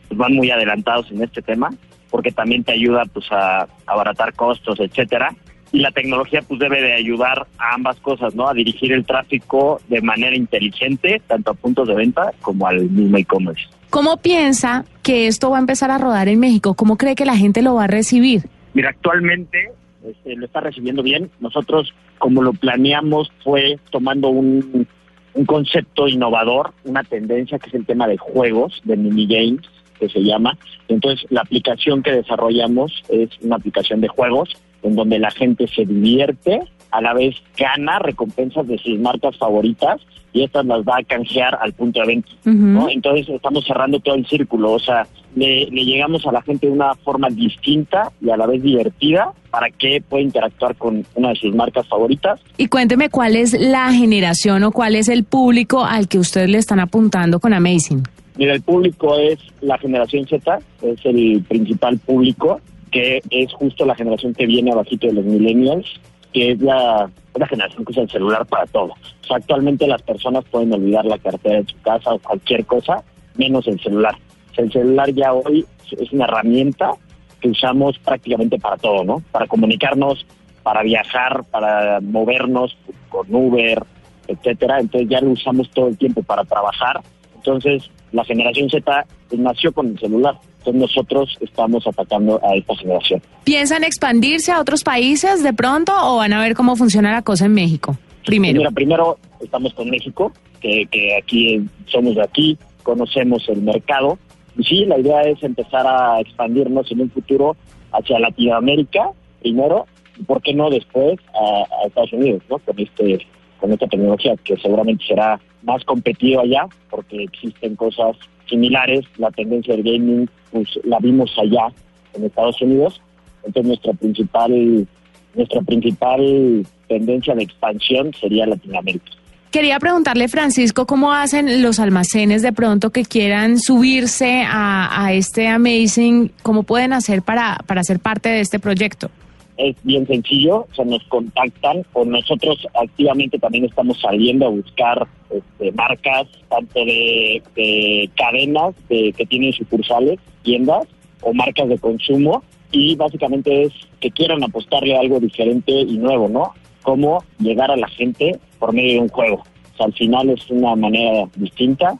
pues, 0.09 0.17
van 0.17 0.33
muy 0.33 0.51
adelantados 0.51 1.09
en 1.11 1.23
este 1.23 1.41
tema, 1.41 1.69
porque 2.11 2.33
también 2.33 2.65
te 2.65 2.73
ayuda 2.73 3.05
pues 3.05 3.31
a 3.31 3.65
abaratar 3.85 4.33
costos, 4.33 4.81
etcétera. 4.81 5.33
Y 5.71 5.79
la 5.79 5.91
tecnología 5.91 6.41
pues 6.41 6.59
debe 6.59 6.81
de 6.81 6.91
ayudar 6.91 7.47
a 7.57 7.73
ambas 7.73 7.97
cosas, 8.01 8.35
¿no? 8.35 8.49
A 8.49 8.53
dirigir 8.53 8.91
el 8.91 9.05
tráfico 9.05 9.79
de 9.87 10.01
manera 10.01 10.35
inteligente, 10.35 11.21
tanto 11.25 11.51
a 11.51 11.53
puntos 11.53 11.87
de 11.87 11.95
venta 11.95 12.33
como 12.41 12.67
al 12.67 12.81
mismo 12.81 13.15
e-commerce. 13.17 13.63
¿Cómo 13.89 14.17
piensa 14.17 14.83
que 15.01 15.27
esto 15.27 15.51
va 15.51 15.55
a 15.55 15.61
empezar 15.61 15.89
a 15.89 15.97
rodar 15.97 16.27
en 16.27 16.41
México? 16.41 16.73
¿Cómo 16.73 16.97
cree 16.97 17.15
que 17.15 17.25
la 17.25 17.37
gente 17.37 17.61
lo 17.61 17.75
va 17.75 17.85
a 17.85 17.87
recibir? 17.87 18.41
Mira, 18.73 18.89
actualmente 18.89 19.71
este, 20.07 20.35
lo 20.35 20.45
está 20.45 20.59
recibiendo 20.59 21.03
bien. 21.03 21.29
Nosotros, 21.39 21.93
como 22.17 22.41
lo 22.41 22.53
planeamos, 22.53 23.31
fue 23.43 23.79
tomando 23.89 24.29
un, 24.29 24.87
un 25.33 25.45
concepto 25.45 26.07
innovador, 26.07 26.73
una 26.85 27.03
tendencia 27.03 27.59
que 27.59 27.69
es 27.69 27.73
el 27.75 27.85
tema 27.85 28.07
de 28.07 28.17
juegos, 28.17 28.81
de 28.83 28.97
mini 28.97 29.27
games, 29.27 29.67
que 29.99 30.09
se 30.09 30.23
llama. 30.23 30.57
Entonces, 30.87 31.25
la 31.29 31.41
aplicación 31.41 32.03
que 32.03 32.11
desarrollamos 32.11 33.03
es 33.09 33.29
una 33.41 33.55
aplicación 33.55 34.01
de 34.01 34.07
juegos 34.07 34.49
en 34.83 34.95
donde 34.95 35.17
la 35.17 35.31
gente 35.31 35.67
se 35.67 35.85
divierte, 35.85 36.61
a 36.93 37.01
la 37.01 37.13
vez 37.13 37.35
gana 37.57 37.99
recompensas 37.99 38.67
de 38.67 38.77
sus 38.77 38.99
marcas 38.99 39.35
favoritas 39.37 39.99
y 40.31 40.43
estas 40.43 40.65
las 40.65 40.81
va 40.81 40.97
a 40.97 41.03
canjear 41.03 41.57
al 41.59 41.73
punto 41.73 41.99
de 42.01 42.07
venta. 42.07 42.29
¿no? 42.45 42.89
Entonces 42.89 43.27
estamos 43.29 43.65
cerrando 43.65 43.99
todo 43.99 44.15
el 44.15 44.25
círculo, 44.27 44.73
o 44.73 44.79
sea, 44.79 45.07
le, 45.35 45.65
llegamos 45.65 46.25
a 46.25 46.31
la 46.31 46.41
gente 46.41 46.67
de 46.67 46.73
una 46.73 46.93
forma 46.95 47.29
distinta 47.29 48.11
y 48.21 48.29
a 48.29 48.37
la 48.37 48.45
vez 48.45 48.61
divertida 48.61 49.31
para 49.49 49.69
que 49.69 50.01
pueda 50.07 50.23
interactuar 50.23 50.75
con 50.75 51.05
una 51.15 51.29
de 51.29 51.35
sus 51.35 51.53
marcas 51.55 51.87
favoritas. 51.87 52.39
Y 52.57 52.67
cuénteme 52.67 53.09
cuál 53.09 53.35
es 53.35 53.53
la 53.59 53.91
generación 53.91 54.63
o 54.63 54.71
cuál 54.71 54.95
es 54.95 55.09
el 55.09 55.23
público 55.23 55.83
al 55.83 56.07
que 56.07 56.19
ustedes 56.19 56.49
le 56.49 56.59
están 56.59 56.79
apuntando 56.79 57.39
con 57.39 57.53
Amazing. 57.53 58.03
Mira, 58.35 58.53
el 58.53 58.61
público 58.61 59.17
es 59.17 59.39
la 59.61 59.77
generación 59.77 60.27
Z, 60.27 60.59
es 60.81 61.05
el 61.05 61.43
principal 61.47 61.99
público, 61.99 62.59
que 62.89 63.21
es 63.29 63.53
justo 63.53 63.85
la 63.85 63.95
generación 63.95 64.33
que 64.33 64.47
viene 64.47 64.71
abajito 64.71 65.07
de 65.07 65.13
los 65.13 65.25
millennials 65.25 65.99
que 66.33 66.51
es 66.51 66.61
la, 66.61 67.09
la 67.35 67.47
generación 67.47 67.85
que 67.85 67.91
usa 67.91 68.03
el 68.03 68.09
celular 68.09 68.45
para 68.45 68.65
todo. 68.65 68.93
actualmente 69.29 69.87
las 69.87 70.01
personas 70.01 70.43
pueden 70.45 70.73
olvidar 70.73 71.05
la 71.05 71.17
cartera 71.17 71.61
de 71.61 71.67
su 71.67 71.79
casa 71.81 72.13
o 72.13 72.19
cualquier 72.19 72.65
cosa, 72.65 73.03
menos 73.35 73.67
el 73.67 73.79
celular. 73.79 74.15
el 74.57 74.71
celular 74.71 75.11
ya 75.11 75.33
hoy 75.33 75.65
es 75.91 76.11
una 76.11 76.25
herramienta 76.25 76.91
que 77.39 77.49
usamos 77.49 77.99
prácticamente 77.99 78.57
para 78.57 78.77
todo, 78.77 79.03
¿no? 79.03 79.21
Para 79.31 79.47
comunicarnos, 79.47 80.25
para 80.63 80.81
viajar, 80.81 81.43
para 81.51 81.99
movernos 82.01 82.77
con 83.09 83.27
Uber, 83.33 83.83
etcétera. 84.27 84.79
Entonces 84.79 85.09
ya 85.09 85.19
lo 85.21 85.31
usamos 85.31 85.69
todo 85.71 85.89
el 85.89 85.97
tiempo 85.97 86.23
para 86.23 86.45
trabajar. 86.45 87.01
Entonces 87.35 87.89
la 88.11 88.23
generación 88.23 88.69
Z 88.69 89.05
nació 89.37 89.73
con 89.73 89.87
el 89.87 89.99
celular. 89.99 90.35
Entonces 90.65 90.81
nosotros 90.81 91.37
estamos 91.41 91.85
atacando 91.85 92.39
a 92.41 92.55
esta 92.55 92.75
generación. 92.77 93.21
¿Piensan 93.43 93.83
expandirse 93.83 94.53
a 94.53 94.61
otros 94.61 94.83
países 94.83 95.43
de 95.43 95.51
pronto 95.51 95.91
o 95.93 96.17
van 96.17 96.31
a 96.31 96.41
ver 96.41 96.55
cómo 96.55 96.77
funciona 96.77 97.11
la 97.11 97.21
cosa 97.21 97.45
en 97.45 97.53
México? 97.53 97.97
Primero. 98.25 98.59
Mira, 98.59 98.71
primero 98.71 99.17
estamos 99.41 99.73
con 99.73 99.89
México, 99.89 100.31
que, 100.61 100.85
que 100.89 101.17
aquí 101.17 101.61
somos 101.87 102.15
de 102.15 102.23
aquí, 102.23 102.57
conocemos 102.83 103.43
el 103.49 103.61
mercado. 103.61 104.17
Y 104.57 104.63
sí, 104.63 104.85
la 104.85 104.97
idea 104.97 105.21
es 105.23 105.43
empezar 105.43 105.85
a 105.85 106.21
expandirnos 106.21 106.89
en 106.91 107.01
un 107.01 107.11
futuro 107.11 107.57
hacia 107.91 108.19
Latinoamérica 108.19 109.11
primero, 109.41 109.85
y 110.17 110.23
por 110.23 110.41
qué 110.41 110.53
no 110.53 110.69
después 110.69 111.19
a, 111.33 111.83
a 111.83 111.87
Estados 111.87 112.13
Unidos, 112.13 112.41
¿no? 112.49 112.59
Con 112.59 112.79
este 112.79 113.19
con 113.59 113.71
esta 113.71 113.87
tecnología 113.87 114.35
que 114.43 114.57
seguramente 114.57 115.05
será 115.05 115.39
más 115.63 115.83
competitiva 115.85 116.41
allá 116.41 116.67
porque 116.89 117.23
existen 117.23 117.75
cosas 117.77 118.17
similares. 118.47 119.05
La 119.17 119.31
tendencia 119.31 119.75
del 119.75 119.83
gaming 119.83 120.29
pues 120.51 120.67
la 120.83 120.99
vimos 120.99 121.31
allá 121.37 121.67
en 122.13 122.25
Estados 122.25 122.61
Unidos. 122.61 123.01
Entonces 123.43 123.67
nuestra 123.67 123.93
principal 123.93 124.87
nuestra 125.35 125.61
principal 125.61 126.65
tendencia 126.87 127.33
de 127.33 127.43
expansión 127.43 128.11
sería 128.19 128.45
Latinoamérica. 128.45 129.11
Quería 129.51 129.79
preguntarle, 129.79 130.27
Francisco, 130.29 130.87
¿cómo 130.87 131.13
hacen 131.13 131.61
los 131.61 131.79
almacenes 131.79 132.41
de 132.41 132.53
pronto 132.53 132.89
que 132.89 133.05
quieran 133.05 133.59
subirse 133.59 134.43
a, 134.47 135.13
este 135.13 135.47
Amazing? 135.47 136.31
¿Cómo 136.41 136.63
pueden 136.63 136.91
hacer 136.91 137.21
para, 137.21 137.59
para 137.67 137.83
ser 137.83 137.99
parte 137.99 138.29
de 138.29 138.39
este 138.39 138.57
proyecto? 138.57 139.11
Es 139.57 139.75
bien 139.83 140.07
sencillo, 140.07 140.67
o 140.71 140.75
sea, 140.75 140.85
nos 140.85 141.03
contactan 141.05 141.85
o 141.93 142.05
nosotros 142.05 142.67
activamente 142.73 143.37
también 143.39 143.65
estamos 143.65 143.99
saliendo 143.99 144.47
a 144.47 144.49
buscar 144.49 145.07
este, 145.29 145.71
marcas, 145.71 146.27
tanto 146.49 146.79
de, 146.85 148.09
cadenas 148.15 148.75
de, 148.89 149.13
que 149.13 149.25
tienen 149.25 149.53
sucursales, 149.53 150.19
tiendas 150.43 150.87
o 151.21 151.33
marcas 151.33 151.69
de 151.69 151.77
consumo 151.77 152.43
y 152.71 152.95
básicamente 152.95 153.63
es 153.63 153.73
que 153.99 154.11
quieran 154.11 154.43
apostarle 154.43 154.95
a 154.95 154.99
algo 154.99 155.19
diferente 155.19 155.71
y 155.71 155.97
nuevo, 155.97 156.27
¿no? 156.27 156.53
Cómo 156.81 157.23
llegar 157.39 157.71
a 157.71 157.77
la 157.77 157.87
gente 157.87 158.39
por 158.59 158.73
medio 158.73 158.93
de 158.93 158.99
un 158.99 159.09
juego. 159.09 159.43
O 159.73 159.77
sea, 159.77 159.85
al 159.85 159.93
final 159.93 160.29
es 160.29 160.49
una 160.49 160.75
manera 160.75 161.29
distinta, 161.35 161.97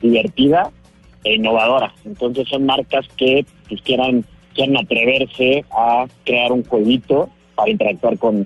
divertida 0.00 0.70
e 1.24 1.36
innovadora. 1.36 1.94
Entonces 2.04 2.48
son 2.48 2.66
marcas 2.66 3.06
que 3.16 3.46
pues, 3.68 3.80
quieran 3.82 4.24
quieran 4.58 4.76
atreverse 4.76 5.64
a 5.70 6.06
crear 6.24 6.50
un 6.50 6.64
jueguito 6.64 7.28
para 7.54 7.70
interactuar 7.70 8.18
con, 8.18 8.44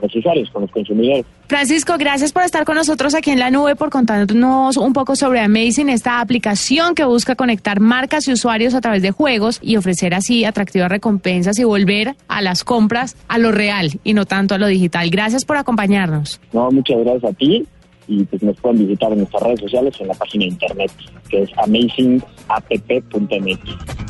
los 0.00 0.14
usuarios, 0.14 0.48
con 0.50 0.62
los 0.62 0.70
consumidores. 0.70 1.26
Francisco, 1.48 1.94
gracias 1.98 2.32
por 2.32 2.44
estar 2.44 2.64
con 2.64 2.76
nosotros 2.76 3.16
aquí 3.16 3.32
en 3.32 3.40
la 3.40 3.50
nube, 3.50 3.74
por 3.74 3.90
contarnos 3.90 4.76
un 4.76 4.92
poco 4.92 5.16
sobre 5.16 5.40
Amazing, 5.40 5.88
esta 5.88 6.20
aplicación 6.20 6.94
que 6.94 7.04
busca 7.04 7.34
conectar 7.34 7.80
marcas 7.80 8.28
y 8.28 8.32
usuarios 8.32 8.74
a 8.74 8.80
través 8.80 9.02
de 9.02 9.10
juegos 9.10 9.58
y 9.60 9.76
ofrecer 9.76 10.14
así 10.14 10.44
atractivas 10.44 10.88
recompensas 10.88 11.58
y 11.58 11.64
volver 11.64 12.14
a 12.28 12.40
las 12.40 12.62
compras 12.62 13.16
a 13.26 13.38
lo 13.38 13.50
real 13.50 13.90
y 14.04 14.14
no 14.14 14.26
tanto 14.26 14.54
a 14.54 14.58
lo 14.58 14.68
digital. 14.68 15.10
Gracias 15.10 15.44
por 15.44 15.56
acompañarnos. 15.56 16.40
No, 16.52 16.70
muchas 16.70 17.00
gracias 17.00 17.24
a 17.24 17.32
ti 17.32 17.66
y 18.06 18.22
pues 18.24 18.44
nos 18.44 18.56
pueden 18.60 18.86
visitar 18.86 19.10
en 19.10 19.18
nuestras 19.18 19.42
redes 19.42 19.58
sociales 19.60 19.92
en 19.98 20.06
la 20.06 20.14
página 20.14 20.44
de 20.44 20.50
internet 20.50 20.92
que 21.28 21.42
es 21.42 21.50
amazingapp.mx. 21.58 24.09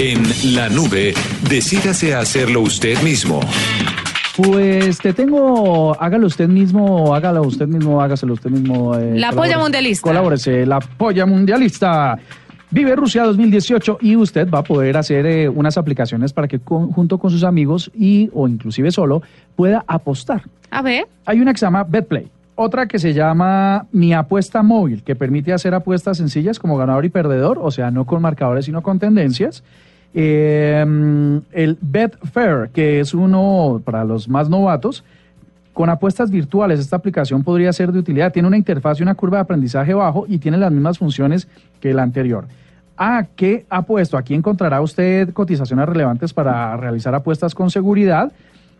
En 0.00 0.22
la 0.54 0.68
nube, 0.68 1.12
decídase 1.50 2.14
a 2.14 2.20
hacerlo 2.20 2.60
usted 2.60 3.02
mismo. 3.02 3.40
Pues 4.36 4.98
te 4.98 5.12
tengo, 5.12 6.00
hágalo 6.00 6.28
usted 6.28 6.48
mismo, 6.48 7.12
hágalo 7.12 7.42
usted 7.42 7.66
mismo, 7.66 8.00
hágaselo 8.00 8.34
usted 8.34 8.48
mismo. 8.48 8.94
Eh, 8.94 9.18
la 9.18 9.32
polla 9.32 9.58
mundialista. 9.58 10.08
Colabórese, 10.08 10.64
la 10.64 10.78
polla 10.78 11.26
mundialista. 11.26 12.16
Vive 12.70 12.94
Rusia 12.94 13.24
2018 13.24 13.98
y 14.02 14.14
usted 14.14 14.48
va 14.48 14.60
a 14.60 14.62
poder 14.62 14.96
hacer 14.96 15.26
eh, 15.26 15.48
unas 15.48 15.76
aplicaciones 15.76 16.32
para 16.32 16.46
que 16.46 16.60
junto 16.64 17.18
con 17.18 17.32
sus 17.32 17.42
amigos 17.42 17.90
y 17.92 18.30
o 18.34 18.46
inclusive 18.46 18.92
solo 18.92 19.22
pueda 19.56 19.84
apostar. 19.88 20.42
A 20.70 20.80
ver. 20.80 21.08
Hay 21.26 21.40
una 21.40 21.52
que 21.52 21.58
se 21.58 21.66
llama 21.66 21.82
BetPlay. 21.82 22.30
Otra 22.54 22.86
que 22.86 23.00
se 23.00 23.14
llama 23.14 23.86
Mi 23.90 24.14
Apuesta 24.14 24.62
Móvil, 24.62 25.02
que 25.02 25.16
permite 25.16 25.52
hacer 25.52 25.74
apuestas 25.74 26.18
sencillas 26.18 26.60
como 26.60 26.76
ganador 26.76 27.04
y 27.04 27.08
perdedor, 27.08 27.58
o 27.60 27.72
sea, 27.72 27.90
no 27.90 28.04
con 28.04 28.22
marcadores, 28.22 28.64
sino 28.64 28.82
con 28.82 29.00
tendencias. 29.00 29.64
Eh, 30.14 30.84
el 31.52 31.78
Betfair, 31.80 32.70
que 32.72 33.00
es 33.00 33.14
uno 33.14 33.80
para 33.84 34.04
los 34.04 34.28
más 34.28 34.48
novatos, 34.48 35.04
con 35.72 35.90
apuestas 35.90 36.30
virtuales, 36.30 36.80
esta 36.80 36.96
aplicación 36.96 37.44
podría 37.44 37.72
ser 37.72 37.92
de 37.92 38.00
utilidad. 38.00 38.32
Tiene 38.32 38.48
una 38.48 38.56
interfaz 38.56 38.98
y 38.98 39.04
una 39.04 39.14
curva 39.14 39.38
de 39.38 39.42
aprendizaje 39.42 39.94
bajo 39.94 40.24
y 40.26 40.38
tiene 40.38 40.56
las 40.56 40.72
mismas 40.72 40.98
funciones 40.98 41.46
que 41.80 41.94
la 41.94 42.02
anterior. 42.02 42.46
¿A 42.96 43.26
qué 43.36 43.64
apuesto? 43.70 44.16
Aquí 44.16 44.34
encontrará 44.34 44.80
usted 44.80 45.32
cotizaciones 45.32 45.88
relevantes 45.88 46.32
para 46.32 46.76
realizar 46.76 47.14
apuestas 47.14 47.54
con 47.54 47.70
seguridad 47.70 48.32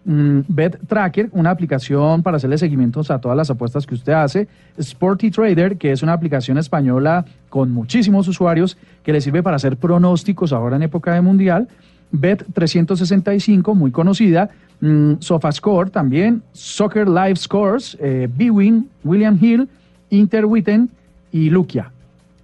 Mm, 0.09 0.41
Bet 0.49 0.79
Tracker, 0.87 1.29
una 1.33 1.51
aplicación 1.51 2.23
para 2.23 2.39
hacerle 2.39 2.57
seguimientos 2.57 3.11
a 3.11 3.19
todas 3.19 3.37
las 3.37 3.51
apuestas 3.51 3.87
que 3.87 3.95
usted 3.95 4.15
hace. 4.15 4.49
Sporty 4.79 5.31
Trader, 5.31 5.77
que 5.77 5.93
es 5.93 6.03
una 6.03 6.15
aplicación 6.15 6.57
española 6.57 7.27
con 7.51 7.71
muchísimos 7.73 8.27
usuarios 8.27 8.79
que 9.03 9.13
le 9.13 9.21
sirve 9.21 9.43
para 9.43 9.57
hacer 9.57 9.77
pronósticos 9.77 10.55
ahora 10.55 10.77
en 10.77 10.83
época 10.85 11.13
de 11.13 11.21
mundial. 11.21 11.69
Bet 12.11 12.43
365, 12.55 13.75
muy 13.75 13.91
conocida. 13.91 14.49
Mm, 14.81 15.17
SofaScore 15.19 15.91
también. 15.91 16.43
Soccer 16.53 17.07
Live 17.07 17.37
Scores, 17.37 17.95
eh, 18.01 18.31
Bwin, 18.35 18.89
William 19.05 19.39
Hill, 19.39 19.69
Interwitten 20.09 20.89
y 21.33 21.51
Lukia. 21.51 21.91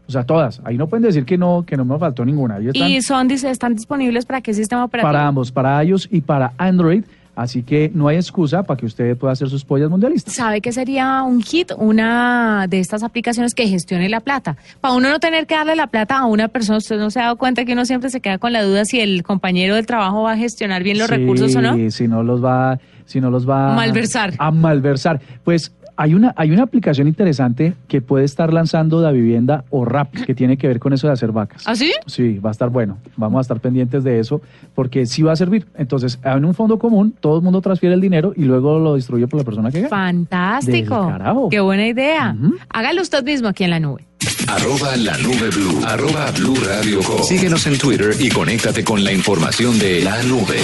O 0.07 0.13
sea, 0.13 0.25
todas. 0.25 0.61
Ahí 0.65 0.77
no 0.77 0.87
pueden 0.87 1.05
decir 1.05 1.25
que 1.25 1.39
no, 1.39 1.65
que 1.67 1.79
no 1.79 1.87
me 1.87 1.99
faltó 1.99 2.27
ninguna. 2.27 2.59
¿Y 2.61 3.01
son, 3.01 3.31
están 3.31 3.75
disponibles 3.75 4.27
para 4.27 4.43
qué 4.43 4.53
sistema 4.53 4.85
operativo? 4.85 5.11
Para 5.11 5.27
ambos, 5.27 5.51
para 5.51 5.83
iOS 5.83 6.11
y 6.13 6.21
para 6.21 6.53
Android. 6.59 7.05
Así 7.37 7.63
que 7.63 7.91
no 7.93 8.09
hay 8.09 8.17
excusa 8.17 8.63
para 8.63 8.79
que 8.79 8.87
usted 8.87 9.17
pueda 9.17 9.33
hacer 9.33 9.49
sus 9.49 9.65
pollas 9.65 9.91
mundialistas. 9.91 10.35
¿Sabe 10.35 10.61
qué 10.61 10.73
sería 10.73 11.23
un 11.23 11.43
hit? 11.43 11.73
Una 11.77 12.67
de 12.69 12.79
estas 12.79 13.03
aplicaciones 13.03 13.55
que 13.55 13.67
gestione 13.67 14.09
la 14.09 14.21
plata. 14.21 14.57
Para 14.81 14.95
uno 14.95 15.09
no 15.09 15.19
tener 15.19 15.47
que 15.47 15.55
darle 15.55 15.75
la 15.77 15.89
plata 15.89 16.19
a 16.19 16.27
una 16.27 16.49
persona, 16.49 16.79
usted 16.79 16.99
no 16.99 17.11
se 17.11 17.21
ha 17.21 17.25
dado 17.25 17.37
cuenta 17.37 17.65
que 17.65 17.73
uno 17.73 17.85
siempre 17.85 18.11
se 18.11 18.21
queda 18.21 18.39
con 18.39 18.53
la 18.53 18.63
duda 18.63 18.85
si 18.85 19.01
el 19.01 19.23
compañero 19.23 19.75
del 19.75 19.87
trabajo 19.87 20.23
va 20.23 20.33
a 20.33 20.37
gestionar 20.37 20.83
bien 20.83 20.99
los 20.99 21.11
recursos 21.11 21.55
o 21.57 21.61
no. 21.61 21.91
Si 21.91 22.07
no 22.07 22.23
los 22.23 22.45
va, 22.45 22.79
si 23.05 23.21
no 23.21 23.31
los 23.31 23.49
va 23.49 23.75
malversar. 23.75 24.35
a 24.39 24.51
malversar. 24.51 25.21
Pues 25.43 25.73
hay 25.97 26.15
una, 26.15 26.35
hay 26.37 26.51
una 26.51 26.65
aplicación 26.65 27.09
interesante 27.09 27.75
que 27.89 28.01
puede 28.01 28.25
estar 28.25 28.53
lanzando 28.53 29.01
la 29.01 29.13
vivienda 29.13 29.65
o 29.71 29.85
RAP, 29.85 30.13
que 30.27 30.35
tiene 30.35 30.57
que 30.57 30.67
ver 30.67 30.81
con 30.81 30.93
eso 30.93 31.07
de 31.07 31.13
hacer 31.13 31.33
vacas. 31.33 31.63
¿Ah, 31.67 31.75
sí? 31.75 31.93
Sí, 32.07 32.39
va 32.39 32.51
a 32.51 32.53
estar 32.53 32.71
bueno. 32.71 32.99
Vamos 33.17 33.39
a 33.39 33.41
estar 33.43 33.61
pendientes 33.61 34.03
de 34.05 34.19
eso, 34.19 34.41
porque 34.75 35.07
sí 35.07 35.23
va 35.23 35.33
a 35.33 35.37
servir. 35.37 35.67
Entonces, 35.77 36.19
en 36.25 36.45
un 36.45 36.55
fondo 36.55 36.79
común, 36.79 37.15
todo 37.21 37.37
el 37.37 37.43
mundo 37.43 37.61
transfiere 37.61 37.95
el 37.95 38.01
dinero 38.01 38.33
y 38.37 38.45
luego 38.45 38.79
lo 38.79 38.97
distribuye 38.97 39.27
por 39.27 39.41
la 39.41 39.45
persona 39.45 39.71
que 39.71 39.79
gana. 39.83 39.91
Fantástico. 39.91 41.09
carajo. 41.09 41.49
Qué 41.49 41.61
buena 41.61 41.87
idea. 41.87 42.37
Hágalo 42.71 43.03
usted 43.03 43.25
mismo 43.25 43.49
aquí 43.49 43.65
en 43.65 43.71
la 43.71 43.81
nube. 43.81 44.05
Arroba 44.49 44.97
la 44.97 45.17
nube 45.19 45.51
blue. 45.51 45.81
Arroba 45.87 46.31
blue 46.33 46.57
radio. 46.67 47.01
Síguenos 47.23 47.67
en 47.67 47.79
Twitter 47.79 48.15
y 48.19 48.29
conéctate 48.29 48.85
con 48.85 49.03
la 49.05 49.13
información 49.13 49.79
de 49.79 50.03
la 50.03 50.23
nube. 50.23 50.59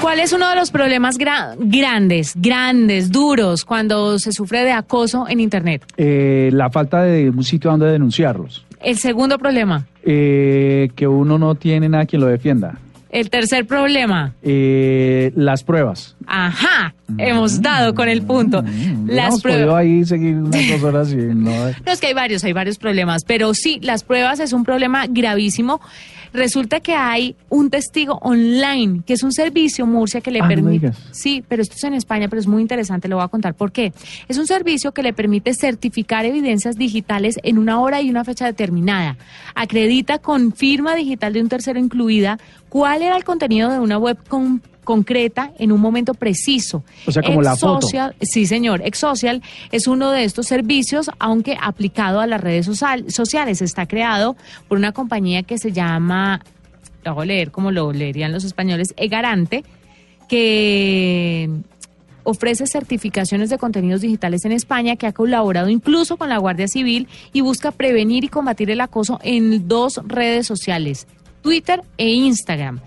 ¿Cuál 0.00 0.20
es 0.20 0.32
uno 0.32 0.48
de 0.48 0.54
los 0.54 0.70
problemas 0.70 1.18
grandes, 1.18 2.34
grandes, 2.36 3.10
duros 3.10 3.64
cuando 3.64 4.18
se 4.18 4.32
sufre 4.32 4.64
de 4.64 4.70
acoso 4.70 5.26
en 5.28 5.40
Internet? 5.40 5.84
Eh, 5.96 6.50
la 6.52 6.70
falta 6.70 7.02
de 7.02 7.30
un 7.30 7.42
sitio 7.42 7.70
donde 7.70 7.86
denunciarlos. 7.86 8.64
El 8.80 8.96
segundo 8.96 9.38
problema. 9.38 9.86
Eh, 10.04 10.90
que 10.94 11.08
uno 11.08 11.36
no 11.36 11.56
tiene 11.56 11.88
nada 11.88 12.06
quien 12.06 12.22
lo 12.22 12.28
defienda. 12.28 12.78
El 13.10 13.30
tercer 13.30 13.66
problema. 13.66 14.34
Eh, 14.42 15.32
las 15.34 15.64
pruebas. 15.64 16.14
Ajá, 16.26 16.94
hemos 17.16 17.60
dado 17.60 17.94
con 17.94 18.08
el 18.08 18.22
punto. 18.22 18.62
Mm, 18.62 19.08
las 19.08 19.40
pruebas. 19.40 19.76
ahí 19.76 20.04
seguir 20.04 20.36
unas 20.36 20.82
horas 20.82 21.12
¿no? 21.14 21.50
no, 21.50 21.92
es 21.92 22.00
que 22.00 22.08
hay 22.08 22.14
varios, 22.14 22.44
hay 22.44 22.52
varios 22.52 22.78
problemas, 22.78 23.24
pero 23.24 23.52
sí, 23.54 23.80
las 23.82 24.04
pruebas 24.04 24.40
es 24.40 24.52
un 24.52 24.64
problema 24.64 25.06
gravísimo. 25.08 25.80
Resulta 26.32 26.80
que 26.80 26.94
hay 26.94 27.36
un 27.48 27.70
testigo 27.70 28.18
online, 28.22 29.02
que 29.06 29.14
es 29.14 29.22
un 29.22 29.32
servicio, 29.32 29.86
Murcia, 29.86 30.20
que 30.20 30.30
le 30.30 30.40
ah, 30.40 30.48
permite... 30.48 30.92
sí, 31.12 31.44
pero 31.46 31.62
esto 31.62 31.74
es 31.76 31.84
en 31.84 31.94
España, 31.94 32.28
pero 32.28 32.40
es 32.40 32.46
muy 32.46 32.62
interesante, 32.62 33.08
lo 33.08 33.16
voy 33.16 33.24
a 33.24 33.28
contar 33.28 33.54
por 33.54 33.72
qué. 33.72 33.92
Es 34.28 34.38
un 34.38 34.46
servicio 34.46 34.92
que 34.92 35.02
le 35.02 35.12
permite 35.12 35.54
certificar 35.54 36.24
evidencias 36.24 36.76
digitales 36.76 37.38
en 37.42 37.58
una 37.58 37.80
hora 37.80 38.00
y 38.00 38.10
una 38.10 38.24
fecha 38.24 38.46
determinada. 38.46 39.16
Acredita 39.54 40.18
con 40.18 40.52
firma 40.52 40.94
digital 40.94 41.32
de 41.32 41.40
un 41.40 41.48
tercero 41.48 41.78
incluida 41.78 42.38
cuál 42.68 43.02
era 43.02 43.16
el 43.16 43.24
contenido 43.24 43.70
de 43.70 43.80
una 43.80 43.98
web 43.98 44.18
con 44.28 44.62
concreta 44.88 45.52
en 45.58 45.70
un 45.70 45.82
momento 45.82 46.14
preciso. 46.14 46.82
O 47.06 47.12
sea, 47.12 47.22
como 47.22 47.42
la 47.42 47.56
foto. 47.56 47.86
Sí, 48.22 48.46
señor. 48.46 48.80
Exocial 48.86 49.42
es 49.70 49.86
uno 49.86 50.10
de 50.12 50.24
estos 50.24 50.46
servicios, 50.46 51.10
aunque 51.18 51.58
aplicado 51.60 52.20
a 52.20 52.26
las 52.26 52.40
redes 52.40 52.64
sociales. 52.64 53.60
Está 53.60 53.84
creado 53.84 54.34
por 54.66 54.78
una 54.78 54.92
compañía 54.92 55.42
que 55.42 55.58
se 55.58 55.72
llama, 55.72 56.40
lo 57.04 57.14
voy 57.14 57.24
a 57.24 57.26
leer 57.26 57.50
como 57.50 57.70
lo 57.70 57.92
leerían 57.92 58.32
los 58.32 58.44
españoles, 58.44 58.94
Egarante, 58.96 59.62
que 60.26 61.50
ofrece 62.22 62.66
certificaciones 62.66 63.50
de 63.50 63.58
contenidos 63.58 64.00
digitales 64.00 64.46
en 64.46 64.52
España, 64.52 64.96
que 64.96 65.06
ha 65.06 65.12
colaborado 65.12 65.68
incluso 65.68 66.16
con 66.16 66.30
la 66.30 66.38
Guardia 66.38 66.66
Civil 66.66 67.08
y 67.34 67.42
busca 67.42 67.72
prevenir 67.72 68.24
y 68.24 68.28
combatir 68.28 68.70
el 68.70 68.80
acoso 68.80 69.20
en 69.22 69.68
dos 69.68 70.00
redes 70.06 70.46
sociales, 70.46 71.06
Twitter 71.42 71.82
e 71.98 72.08
Instagram. 72.08 72.80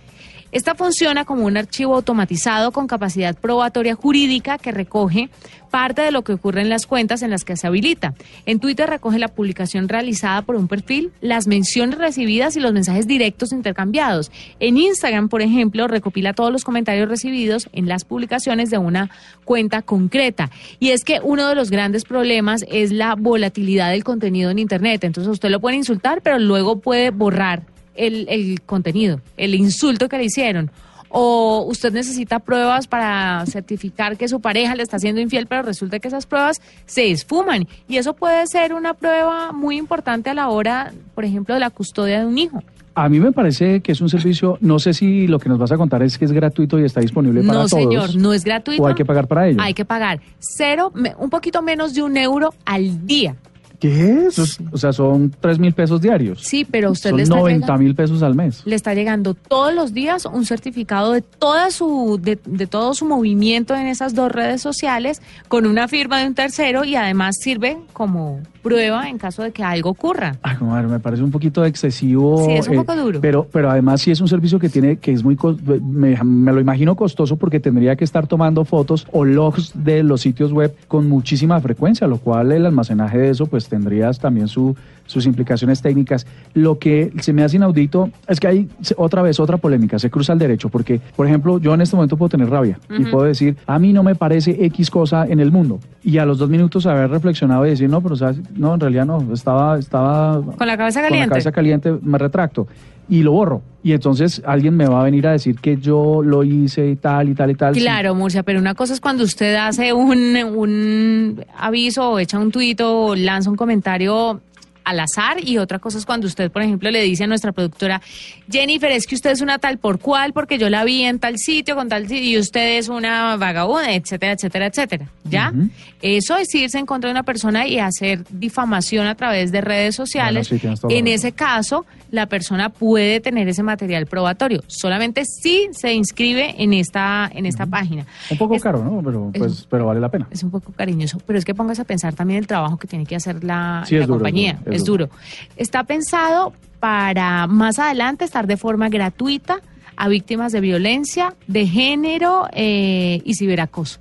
Esta 0.51 0.75
funciona 0.75 1.23
como 1.23 1.45
un 1.45 1.55
archivo 1.55 1.95
automatizado 1.95 2.71
con 2.71 2.87
capacidad 2.87 3.37
probatoria 3.37 3.95
jurídica 3.95 4.57
que 4.57 4.71
recoge 4.71 5.29
parte 5.69 6.01
de 6.01 6.11
lo 6.11 6.23
que 6.23 6.33
ocurre 6.33 6.61
en 6.61 6.67
las 6.67 6.85
cuentas 6.85 7.21
en 7.21 7.31
las 7.31 7.45
que 7.45 7.55
se 7.55 7.65
habilita. 7.65 8.13
En 8.45 8.59
Twitter 8.59 8.89
recoge 8.89 9.17
la 9.17 9.29
publicación 9.29 9.87
realizada 9.87 10.41
por 10.41 10.57
un 10.57 10.67
perfil, 10.67 11.11
las 11.21 11.47
menciones 11.47 11.97
recibidas 11.97 12.57
y 12.57 12.59
los 12.59 12.73
mensajes 12.73 13.07
directos 13.07 13.53
intercambiados. 13.53 14.29
En 14.59 14.77
Instagram, 14.77 15.29
por 15.29 15.41
ejemplo, 15.41 15.87
recopila 15.87 16.33
todos 16.33 16.51
los 16.51 16.65
comentarios 16.65 17.07
recibidos 17.07 17.69
en 17.71 17.87
las 17.87 18.03
publicaciones 18.03 18.69
de 18.69 18.77
una 18.77 19.09
cuenta 19.45 19.81
concreta. 19.81 20.51
Y 20.79 20.89
es 20.89 21.05
que 21.05 21.21
uno 21.23 21.47
de 21.47 21.55
los 21.55 21.71
grandes 21.71 22.03
problemas 22.03 22.65
es 22.67 22.91
la 22.91 23.15
volatilidad 23.15 23.91
del 23.91 24.03
contenido 24.03 24.51
en 24.51 24.59
Internet. 24.59 25.05
Entonces 25.05 25.31
usted 25.31 25.49
lo 25.49 25.61
puede 25.61 25.77
insultar, 25.77 26.21
pero 26.21 26.37
luego 26.37 26.79
puede 26.79 27.11
borrar 27.11 27.63
el, 28.05 28.27
el 28.29 28.61
contenido, 28.61 29.21
el 29.37 29.55
insulto 29.55 30.09
que 30.09 30.17
le 30.17 30.25
hicieron 30.25 30.71
o 31.11 31.65
usted 31.67 31.91
necesita 31.91 32.39
pruebas 32.39 32.87
para 32.87 33.45
certificar 33.45 34.17
que 34.17 34.27
su 34.27 34.39
pareja 34.39 34.75
le 34.75 34.83
está 34.83 34.97
siendo 34.97 35.21
infiel, 35.21 35.45
pero 35.45 35.61
resulta 35.61 35.99
que 35.99 36.07
esas 36.07 36.25
pruebas 36.25 36.61
se 36.85 37.11
esfuman. 37.11 37.67
Y 37.87 37.97
eso 37.97 38.13
puede 38.13 38.47
ser 38.47 38.73
una 38.73 38.93
prueba 38.93 39.51
muy 39.51 39.77
importante 39.77 40.29
a 40.29 40.33
la 40.33 40.49
hora, 40.49 40.93
por 41.13 41.25
ejemplo, 41.25 41.53
de 41.53 41.59
la 41.59 41.69
custodia 41.69 42.21
de 42.21 42.25
un 42.25 42.37
hijo. 42.37 42.63
A 42.93 43.07
mí 43.07 43.19
me 43.19 43.31
parece 43.31 43.81
que 43.81 43.93
es 43.93 44.01
un 44.01 44.09
servicio, 44.09 44.57
no 44.59 44.77
sé 44.77 44.93
si 44.93 45.27
lo 45.27 45.39
que 45.39 45.47
nos 45.47 45.57
vas 45.57 45.71
a 45.71 45.77
contar 45.77 46.03
es 46.03 46.17
que 46.17 46.25
es 46.25 46.31
gratuito 46.31 46.77
y 46.77 46.83
está 46.83 46.99
disponible 46.99 47.41
para 47.41 47.53
todos. 47.53 47.71
No, 47.71 47.77
señor, 47.77 48.15
no 48.15 48.33
es 48.33 48.43
gratuito. 48.43 48.83
¿O 48.83 48.87
hay 48.87 48.95
que 48.95 49.05
pagar 49.05 49.27
para 49.27 49.47
ello? 49.47 49.61
Hay 49.61 49.73
que 49.73 49.85
pagar 49.85 50.19
cero, 50.39 50.91
un 51.17 51.29
poquito 51.29 51.61
menos 51.61 51.93
de 51.93 52.03
un 52.03 52.17
euro 52.17 52.53
al 52.65 53.05
día. 53.05 53.35
¿Qué 53.81 54.27
es? 54.27 54.59
O 54.71 54.77
sea, 54.77 54.93
son 54.93 55.33
3 55.39 55.57
mil 55.57 55.73
pesos 55.73 55.99
diarios. 55.99 56.41
Sí, 56.43 56.67
pero 56.69 56.91
usted 56.91 57.09
son 57.09 57.17
le 57.17 57.23
está 57.23 57.35
90 57.35 57.77
mil 57.77 57.95
pesos 57.95 58.21
al 58.21 58.35
mes. 58.35 58.61
Le 58.63 58.75
está 58.75 58.93
llegando 58.93 59.33
todos 59.33 59.73
los 59.73 59.91
días 59.91 60.27
un 60.27 60.45
certificado 60.45 61.13
de 61.13 61.23
toda 61.23 61.71
su 61.71 62.19
de, 62.21 62.37
de, 62.45 62.67
todo 62.67 62.93
su 62.93 63.05
movimiento 63.05 63.73
en 63.73 63.87
esas 63.87 64.13
dos 64.13 64.31
redes 64.31 64.61
sociales 64.61 65.19
con 65.47 65.65
una 65.65 65.87
firma 65.87 66.19
de 66.19 66.27
un 66.27 66.35
tercero 66.35 66.85
y 66.85 66.95
además 66.95 67.37
sirve 67.41 67.79
como 67.91 68.39
prueba 68.61 69.09
en 69.09 69.17
caso 69.17 69.43
de 69.43 69.51
que 69.51 69.63
algo 69.63 69.89
ocurra. 69.89 70.35
Ay, 70.41 70.55
comadre, 70.57 70.87
me 70.87 70.99
parece 70.99 71.23
un 71.23 71.31
poquito 71.31 71.65
excesivo. 71.65 72.45
Sí, 72.45 72.51
es 72.51 72.67
un 72.67 72.75
poco 72.77 72.95
duro. 72.95 73.19
Pero, 73.21 73.47
pero 73.51 73.69
además 73.69 74.01
sí 74.01 74.11
es 74.11 74.21
un 74.21 74.27
servicio 74.27 74.59
que 74.59 74.69
tiene, 74.69 74.97
que 74.97 75.11
es 75.11 75.23
muy, 75.23 75.37
me, 75.81 76.17
me, 76.23 76.53
lo 76.53 76.61
imagino 76.61 76.95
costoso 76.95 77.35
porque 77.35 77.59
tendría 77.59 77.95
que 77.95 78.03
estar 78.03 78.27
tomando 78.27 78.63
fotos 78.65 79.07
o 79.11 79.25
logs 79.25 79.71
de 79.73 80.03
los 80.03 80.21
sitios 80.21 80.51
web 80.51 80.75
con 80.87 81.09
muchísima 81.09 81.59
frecuencia, 81.59 82.07
lo 82.07 82.17
cual 82.17 82.51
el 82.51 82.65
almacenaje 82.65 83.17
de 83.17 83.29
eso 83.31 83.47
pues 83.47 83.67
tendrías 83.71 84.19
también 84.19 84.47
su, 84.47 84.75
sus 85.05 85.25
implicaciones 85.25 85.81
técnicas. 85.81 86.27
Lo 86.53 86.77
que 86.77 87.11
se 87.21 87.31
me 87.33 87.43
hace 87.43 87.55
inaudito 87.55 88.09
es 88.27 88.39
que 88.39 88.47
hay 88.47 88.69
otra 88.97 89.21
vez 89.21 89.39
otra 89.39 89.57
polémica, 89.57 89.97
se 89.97 90.09
cruza 90.09 90.33
el 90.33 90.39
derecho, 90.39 90.69
porque, 90.69 90.99
por 91.15 91.25
ejemplo, 91.25 91.57
yo 91.57 91.73
en 91.73 91.81
este 91.81 91.95
momento 91.95 92.17
puedo 92.17 92.29
tener 92.29 92.49
rabia 92.49 92.77
y 92.89 93.05
puedo 93.05 93.25
decir, 93.25 93.55
a 93.65 93.79
mí 93.79 93.93
no 93.93 94.03
me 94.03 94.13
parece 94.13 94.65
X 94.65 94.91
cosa 94.91 95.25
en 95.25 95.39
el 95.39 95.51
mundo. 95.51 95.79
Y 96.03 96.17
a 96.17 96.25
los 96.25 96.37
dos 96.37 96.49
minutos 96.49 96.85
haber 96.85 97.09
reflexionado 97.09 97.65
y 97.65 97.71
decir, 97.71 97.89
no, 97.89 98.01
pero 98.01 98.15
¿sabes? 98.15 98.39
no, 98.55 98.73
en 98.73 98.79
realidad 98.79 99.05
no, 99.05 99.33
estaba, 99.33 99.79
estaba 99.79 100.41
con 100.41 100.67
la 100.67 100.77
cabeza 100.77 101.01
caliente. 101.01 101.23
Con 101.23 101.29
la 101.29 101.33
cabeza 101.33 101.51
caliente, 101.51 101.97
me 102.01 102.17
retracto 102.17 102.67
y 103.11 103.23
lo 103.23 103.33
borro. 103.33 103.61
Y 103.83 103.91
entonces 103.91 104.41
alguien 104.45 104.77
me 104.77 104.87
va 104.87 105.01
a 105.01 105.03
venir 105.03 105.27
a 105.27 105.33
decir 105.33 105.59
que 105.59 105.75
yo 105.75 106.21
lo 106.23 106.45
hice 106.45 106.87
y 106.87 106.95
tal 106.95 107.27
y 107.27 107.35
tal 107.35 107.51
y 107.51 107.55
tal. 107.55 107.73
Claro, 107.73 108.15
Murcia, 108.15 108.41
pero 108.41 108.57
una 108.57 108.73
cosa 108.73 108.93
es 108.93 109.01
cuando 109.01 109.25
usted 109.25 109.53
hace 109.55 109.91
un, 109.91 110.37
un 110.55 111.45
aviso 111.57 112.11
o 112.11 112.19
echa 112.19 112.39
un 112.39 112.51
tuit 112.51 112.79
o 112.79 113.13
lanza 113.15 113.49
un 113.49 113.57
comentario 113.57 114.39
al 114.83 114.99
azar 114.99 115.37
y 115.43 115.57
otra 115.57 115.79
cosa 115.79 115.97
es 115.97 116.05
cuando 116.05 116.27
usted, 116.27 116.51
por 116.51 116.61
ejemplo, 116.61 116.89
le 116.91 117.01
dice 117.01 117.23
a 117.23 117.27
nuestra 117.27 117.51
productora, 117.51 118.01
Jennifer, 118.49 118.91
es 118.91 119.07
que 119.07 119.15
usted 119.15 119.31
es 119.31 119.41
una 119.41 119.59
tal 119.59 119.77
por 119.77 119.99
cual 119.99 120.33
porque 120.33 120.57
yo 120.57 120.69
la 120.69 120.83
vi 120.83 121.03
en 121.03 121.19
tal 121.19 121.37
sitio 121.37 121.75
con 121.75 121.89
tal 121.89 122.07
sitio 122.07 122.29
y 122.29 122.37
usted 122.37 122.77
es 122.77 122.89
una 122.89 123.35
vagabunda, 123.37 123.93
etcétera, 123.93 124.33
etcétera, 124.33 124.65
etcétera. 124.67 125.05
¿Ya? 125.23 125.53
Eso 126.01 126.35
es 126.37 126.53
irse 126.55 126.77
en 126.77 126.85
contra 126.85 127.09
de 127.09 127.11
una 127.11 127.23
persona 127.23 127.67
y 127.67 127.79
hacer 127.79 128.25
difamación 128.29 129.07
a 129.07 129.15
través 129.15 129.51
de 129.51 129.61
redes 129.61 129.95
sociales. 129.95 130.51
en 130.89 131.07
ese 131.07 131.31
caso, 131.31 131.85
la 132.11 132.25
persona 132.25 132.69
puede 132.69 133.19
tener 133.21 133.47
ese 133.47 133.63
material 133.63 134.05
probatorio, 134.05 134.63
solamente 134.67 135.23
si 135.25 135.69
se 135.71 135.93
inscribe 135.93 136.55
en 136.61 136.73
esta, 136.73 137.29
en 137.33 137.45
esta 137.45 137.65
página. 137.65 138.05
Un 138.29 138.37
poco 138.37 138.59
caro, 138.59 138.83
¿no? 138.83 139.01
Pero, 139.03 139.31
pues, 139.33 139.65
pero 139.69 139.85
vale 139.85 139.99
la 139.99 140.09
pena. 140.09 140.27
Es 140.29 140.43
un 140.43 140.51
poco 140.51 140.73
cariñoso, 140.73 141.19
pero 141.25 141.39
es 141.39 141.45
que 141.45 141.55
pongas 141.55 141.79
a 141.79 141.85
pensar 141.85 142.13
también 142.13 142.39
el 142.39 142.47
trabajo 142.47 142.77
que 142.77 142.87
tiene 142.87 143.05
que 143.05 143.15
hacer 143.15 143.43
la, 143.43 143.85
compañía. 144.07 144.59
Es, 144.71 144.83
duro. 144.85 145.09
Está 145.57 145.83
pensado 145.83 146.53
para 146.79 147.47
más 147.47 147.79
adelante 147.79 148.25
estar 148.25 148.47
de 148.47 148.57
forma 148.57 148.89
gratuita 148.89 149.61
a 149.95 150.07
víctimas 150.07 150.51
de 150.51 150.61
violencia, 150.61 151.35
de 151.47 151.67
género 151.67 152.47
eh, 152.53 153.21
y 153.23 153.35
ciberacoso. 153.35 153.99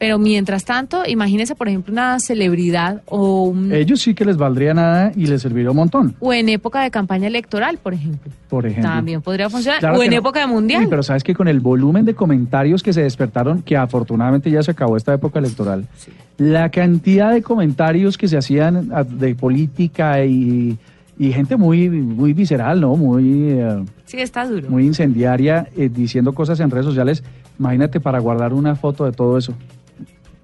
Pero 0.00 0.18
mientras 0.18 0.64
tanto, 0.64 1.02
imagínese, 1.06 1.54
por 1.54 1.68
ejemplo, 1.68 1.92
una 1.92 2.18
celebridad 2.20 3.02
o 3.04 3.44
un... 3.44 3.70
Ellos 3.70 4.00
sí 4.00 4.14
que 4.14 4.24
les 4.24 4.38
valdría 4.38 4.72
nada 4.72 5.12
y 5.14 5.26
les 5.26 5.42
serviría 5.42 5.70
un 5.72 5.76
montón. 5.76 6.16
O 6.20 6.32
en 6.32 6.48
época 6.48 6.82
de 6.82 6.90
campaña 6.90 7.26
electoral, 7.26 7.76
por 7.76 7.92
ejemplo. 7.92 8.32
Por 8.48 8.64
ejemplo. 8.64 8.90
También 8.90 9.20
podría 9.20 9.50
funcionar. 9.50 9.84
o 9.94 10.02
en 10.02 10.14
época 10.14 10.40
de 10.40 10.46
mundial. 10.46 10.84
Sí, 10.84 10.86
pero 10.88 11.02
sabes 11.02 11.22
que 11.22 11.34
con 11.34 11.48
el 11.48 11.60
volumen 11.60 12.06
de 12.06 12.14
comentarios 12.14 12.82
que 12.82 12.94
se 12.94 13.02
despertaron, 13.02 13.60
que 13.60 13.76
afortunadamente 13.76 14.50
ya 14.50 14.62
se 14.62 14.70
acabó 14.70 14.96
esta 14.96 15.12
época 15.12 15.38
electoral, 15.38 15.86
la 16.38 16.70
cantidad 16.70 17.30
de 17.30 17.42
comentarios 17.42 18.16
que 18.16 18.26
se 18.26 18.38
hacían 18.38 18.90
de 19.06 19.34
política 19.34 20.24
y, 20.24 20.78
gente 21.18 21.58
muy, 21.58 21.90
muy 21.90 22.32
visceral, 22.32 22.80
¿no? 22.80 22.96
Muy... 22.96 23.50
Eh, 23.50 23.84
sí, 24.06 24.16
está 24.18 24.46
duro. 24.46 24.70
Muy 24.70 24.86
incendiaria, 24.86 25.68
eh, 25.76 25.90
diciendo 25.94 26.32
cosas 26.32 26.58
en 26.60 26.70
redes 26.70 26.86
sociales. 26.86 27.22
Imagínate 27.58 28.00
para 28.00 28.18
guardar 28.18 28.54
una 28.54 28.76
foto 28.76 29.04
de 29.04 29.12
todo 29.12 29.36
eso. 29.36 29.52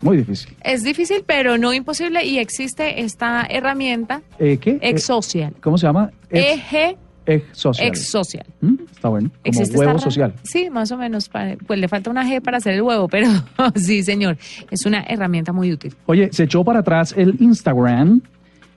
Muy 0.00 0.18
difícil. 0.18 0.54
Es 0.62 0.82
difícil, 0.82 1.24
pero 1.26 1.58
no 1.58 1.72
imposible 1.72 2.24
y 2.24 2.38
existe 2.38 3.00
esta 3.00 3.46
herramienta. 3.48 4.22
¿Eh, 4.38 4.58
¿Qué? 4.58 4.78
Exsocial. 4.82 5.52
Eh, 5.52 5.60
¿Cómo 5.60 5.78
se 5.78 5.86
llama? 5.86 6.10
Ex, 6.30 6.96
Exsocial. 7.26 7.88
Exsocial. 7.88 8.46
¿Mm? 8.60 8.74
Está 8.90 9.08
bueno. 9.08 9.30
Como 9.30 9.40
existe 9.44 9.78
huevo 9.78 9.98
social. 9.98 10.34
Sí, 10.44 10.70
más 10.70 10.92
o 10.92 10.96
menos. 10.96 11.28
Pues 11.66 11.78
le 11.78 11.88
falta 11.88 12.10
una 12.10 12.24
G 12.24 12.40
para 12.40 12.58
hacer 12.58 12.74
el 12.74 12.82
huevo, 12.82 13.08
pero 13.08 13.28
sí, 13.74 14.02
señor. 14.02 14.38
Es 14.70 14.86
una 14.86 15.02
herramienta 15.02 15.52
muy 15.52 15.72
útil. 15.72 15.94
Oye, 16.06 16.28
se 16.32 16.44
echó 16.44 16.62
para 16.62 16.80
atrás 16.80 17.14
el 17.16 17.36
Instagram. 17.40 18.22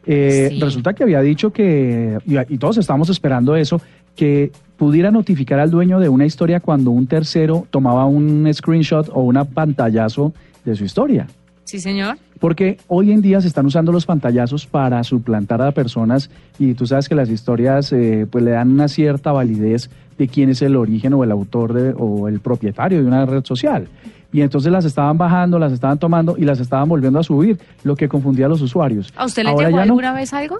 Eh, 0.06 0.58
Resulta 0.60 0.94
que 0.94 1.04
había 1.04 1.22
dicho 1.22 1.52
que, 1.52 2.18
y, 2.26 2.38
y 2.54 2.58
todos 2.58 2.78
estábamos 2.78 3.10
esperando 3.10 3.56
eso, 3.56 3.82
que 4.16 4.52
pudiera 4.78 5.12
notificar 5.12 5.60
al 5.60 5.70
dueño 5.70 6.00
de 6.00 6.10
una 6.10 6.26
historia 6.26 6.60
cuando 6.60 6.92
un 6.92 7.06
tercero 7.06 7.68
tomaba 7.70 8.06
un 8.06 8.50
screenshot 8.54 9.10
o 9.14 9.22
una 9.22 9.46
pantallazo 9.46 10.34
de 10.66 10.76
su 10.76 10.86
historia. 10.86 11.28
Sí, 11.66 11.80
señor. 11.80 12.18
Porque 12.40 12.78
hoy 12.88 13.12
en 13.12 13.22
día 13.22 13.42
se 13.42 13.48
están 13.48 13.66
usando 13.66 13.92
los 13.92 14.06
pantallazos 14.06 14.66
para 14.66 15.04
suplantar 15.04 15.62
a 15.62 15.72
personas 15.72 16.32
y 16.58 16.74
tú 16.74 16.88
sabes 16.88 17.08
que 17.08 17.16
las 17.16 17.30
historias 17.30 17.92
eh, 17.92 18.26
pues 18.30 18.44
le 18.44 18.52
dan 18.52 18.72
una 18.72 18.88
cierta 18.88 19.32
validez 19.32 19.90
de 20.20 20.28
quién 20.28 20.50
es 20.50 20.62
el 20.62 20.76
origen 20.76 21.14
o 21.16 21.24
el 21.24 21.32
autor 21.32 21.74
de, 21.74 21.96
o 21.98 22.28
el 22.28 22.42
propietario 22.42 23.02
de 23.02 23.08
una 23.08 23.26
red 23.26 23.44
social. 23.44 23.88
Y 24.32 24.42
entonces 24.42 24.72
las 24.72 24.86
estaban 24.86 25.18
bajando, 25.18 25.58
las 25.58 25.72
estaban 25.72 25.98
tomando 25.98 26.36
y 26.38 26.44
las 26.44 26.60
estaban 26.60 26.88
volviendo 26.88 27.18
a 27.18 27.24
subir, 27.24 27.58
lo 27.84 27.96
que 27.96 28.08
confundía 28.08 28.46
a 28.46 28.50
los 28.50 28.62
usuarios. 28.62 29.12
¿A 29.16 29.26
usted 29.26 29.44
le 29.44 29.56
llegó 29.56 29.80
alguna 29.80 30.14
vez 30.14 30.34
algo? 30.34 30.58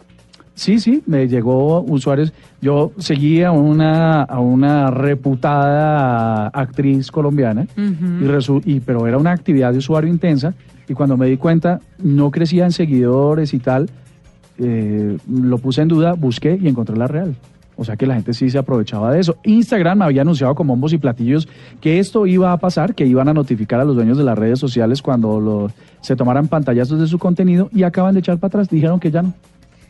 Sí, 0.56 0.80
sí, 0.80 1.04
me 1.06 1.28
llegó 1.28 1.82
usuarios. 1.82 2.34
Yo 2.62 2.92
seguí 2.98 3.44
a 3.44 3.52
una, 3.52 4.24
a 4.24 4.40
una 4.40 4.92
reputada 4.92 6.48
actriz 6.48 7.12
colombiana, 7.12 7.68
y, 7.78 8.74
y, 8.74 8.80
pero 8.80 9.08
era 9.08 9.18
una 9.18 9.32
actividad 9.32 9.72
de 9.72 9.78
usuario 9.78 10.10
intensa, 10.10 10.54
y 10.88 10.94
cuando 10.94 11.16
me 11.16 11.28
di 11.28 11.38
cuenta 11.38 11.80
no 12.02 12.32
crecía 12.32 12.66
en 12.66 12.72
seguidores 12.72 13.54
y 13.54 13.60
tal, 13.60 13.90
eh, 14.58 15.18
lo 15.30 15.58
puse 15.60 15.82
en 15.82 15.88
duda, 15.90 16.14
busqué 16.14 16.58
y 16.62 16.68
encontré 16.68 16.98
la 16.98 17.08
real. 17.08 17.36
O 17.80 17.86
sea 17.86 17.96
que 17.96 18.06
la 18.06 18.16
gente 18.16 18.34
sí 18.34 18.50
se 18.50 18.58
aprovechaba 18.58 19.14
de 19.14 19.22
eso. 19.22 19.38
Instagram 19.46 20.02
había 20.02 20.24
anunciado 20.24 20.54
con 20.54 20.68
bombos 20.68 20.92
y 20.92 20.98
platillos 20.98 21.48
que 21.80 22.00
esto 22.00 22.28
iba 22.28 22.52
a 22.52 22.58
pasar, 22.58 22.94
que 22.94 23.06
iban 23.06 23.30
a 23.30 23.34
notificar 23.34 23.80
a 23.80 23.86
los 23.86 23.96
dueños 23.96 24.18
de 24.18 24.26
las 24.26 24.38
redes 24.38 24.60
sociales 24.60 25.02
cuando 25.02 25.40
lo, 25.40 25.72
se 26.02 26.18
tomaran 26.18 26.50
pantallazos 26.50 27.00
de 27.00 27.08
su 27.08 27.18
contenido 27.18 27.70
y 27.74 27.84
acaban 27.84 28.16
de 28.16 28.20
echar 28.20 28.38
para 28.38 28.50
atrás, 28.50 28.70
dijeron 28.70 29.00
que 29.00 29.12
ya 29.12 29.22
no. 29.22 29.34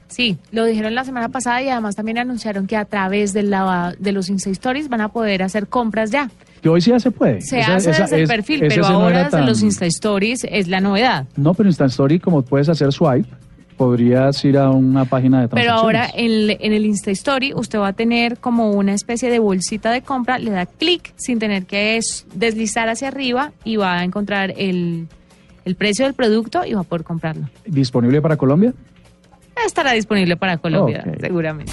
Sí, 0.08 0.38
lo 0.52 0.65
dijeron 0.65 0.93
la 0.93 1.04
semana 1.04 1.30
pasada 1.30 1.63
y 1.63 1.69
además 1.69 1.95
también 1.95 2.19
anunciaron 2.19 2.67
que 2.67 2.78
a 2.78 2.86
través 2.86 3.34
de, 3.34 3.41
la, 3.41 3.95
de 3.97 4.12
los 4.12 4.30
Insta 4.30 4.52
Stories 4.52 4.88
van 4.88 5.02
a 5.02 5.10
poder 5.10 5.41
hacer 5.41 5.65
compras 5.65 6.12
ya. 6.12 6.30
Que 6.62 6.69
hoy 6.69 6.82
sí 6.82 6.91
ya 6.91 6.99
se 6.99 7.10
puede. 7.10 7.41
Se 7.41 7.62
hace 7.62 7.91
desde 7.91 8.21
el 8.21 8.28
perfil, 8.28 8.65
pero 8.67 8.86
ahora 8.86 9.23
desde 9.25 9.41
los 9.41 9.63
Insta 9.63 9.88
Stories 9.88 10.45
es 10.47 10.67
la 10.67 10.80
novedad. 10.80 11.25
No, 11.36 11.56
pero 11.56 11.69
Insta 11.69 11.86
Story, 11.86 12.19
como 12.19 12.43
puedes 12.43 12.69
hacer 12.69 12.91
swipe, 12.91 13.30
podrías 13.80 14.44
ir 14.44 14.58
a 14.58 14.72
una 14.72 15.06
página 15.06 15.39
de 15.39 15.48
Pero 15.48 15.72
ahora 15.72 16.10
en, 16.13 16.50
en, 16.50 16.74
el 16.74 16.86
Insta 16.86 17.12
Story 17.12 17.54
usted 17.54 17.80
va 17.80 17.88
a 17.88 17.94
tener 17.94 18.38
como 18.38 18.72
una 18.72 18.94
especie 18.94 19.32
de 19.32 19.39
bolsita 19.39 19.89
de 19.92 20.02
compra, 20.02 20.38
le 20.38 20.52
da 20.52 20.65
clic 20.65 21.13
sin 21.15 21.39
tener 21.39 21.65
que 21.65 21.98
deslizar 22.34 22.89
hacia 22.89 23.08
arriba 23.08 23.54
y 23.63 23.78
va 23.78 24.00
a 24.00 24.04
encontrar 24.04 24.54
el, 24.58 25.08
el 25.63 25.76
precio 25.76 26.04
del 26.04 26.13
producto 26.13 26.65
y 26.65 26.74
va 26.74 26.82
a 26.82 26.84
poder 26.84 27.06
comprarlo. 27.06 27.48
¿Disponible 27.65 28.22
para 28.22 28.36
Colombia? 28.36 28.74
Estará 29.65 29.94
disponible 29.94 30.36
para 30.36 30.58
Colombia, 30.58 31.06
seguramente. 31.22 31.72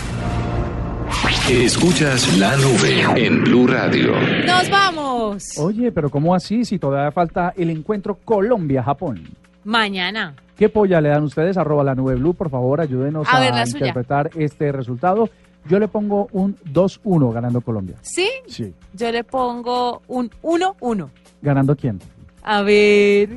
Escuchas 1.50 2.38
la 2.38 2.56
nube 2.56 3.26
en 3.26 3.42
Blue 3.42 3.66
Radio. 3.66 4.12
¡Nos 4.46 4.70
vamos! 4.70 5.58
Oye, 5.58 5.90
pero 5.90 6.08
¿cómo 6.08 6.36
así 6.36 6.64
si 6.64 6.78
todavía 6.78 7.10
falta 7.10 7.52
el 7.56 7.70
encuentro 7.70 8.16
Colombia-Japón? 8.24 9.24
Mañana. 9.66 10.36
¿Qué 10.56 10.68
polla 10.68 11.00
le 11.00 11.08
dan 11.08 11.24
ustedes? 11.24 11.56
Arroba 11.56 11.82
la 11.82 11.96
nube 11.96 12.14
blue, 12.14 12.34
por 12.34 12.50
favor, 12.50 12.80
ayúdenos 12.80 13.26
a, 13.28 13.64
interpretar 13.66 14.30
este 14.36 14.70
resultado. 14.70 15.28
Yo 15.68 15.80
le 15.80 15.88
pongo 15.88 16.28
un 16.30 16.56
2-1 16.72 17.32
ganando 17.32 17.60
Colombia. 17.60 17.96
¿Sí? 18.00 18.30
Sí. 18.46 18.72
Yo 18.94 19.10
le 19.10 19.24
pongo 19.24 20.02
un 20.06 20.30
1-1. 20.42 21.08
¿Ganando 21.42 21.74
quién? 21.74 21.98
A 22.44 22.62
ver. 22.62 23.28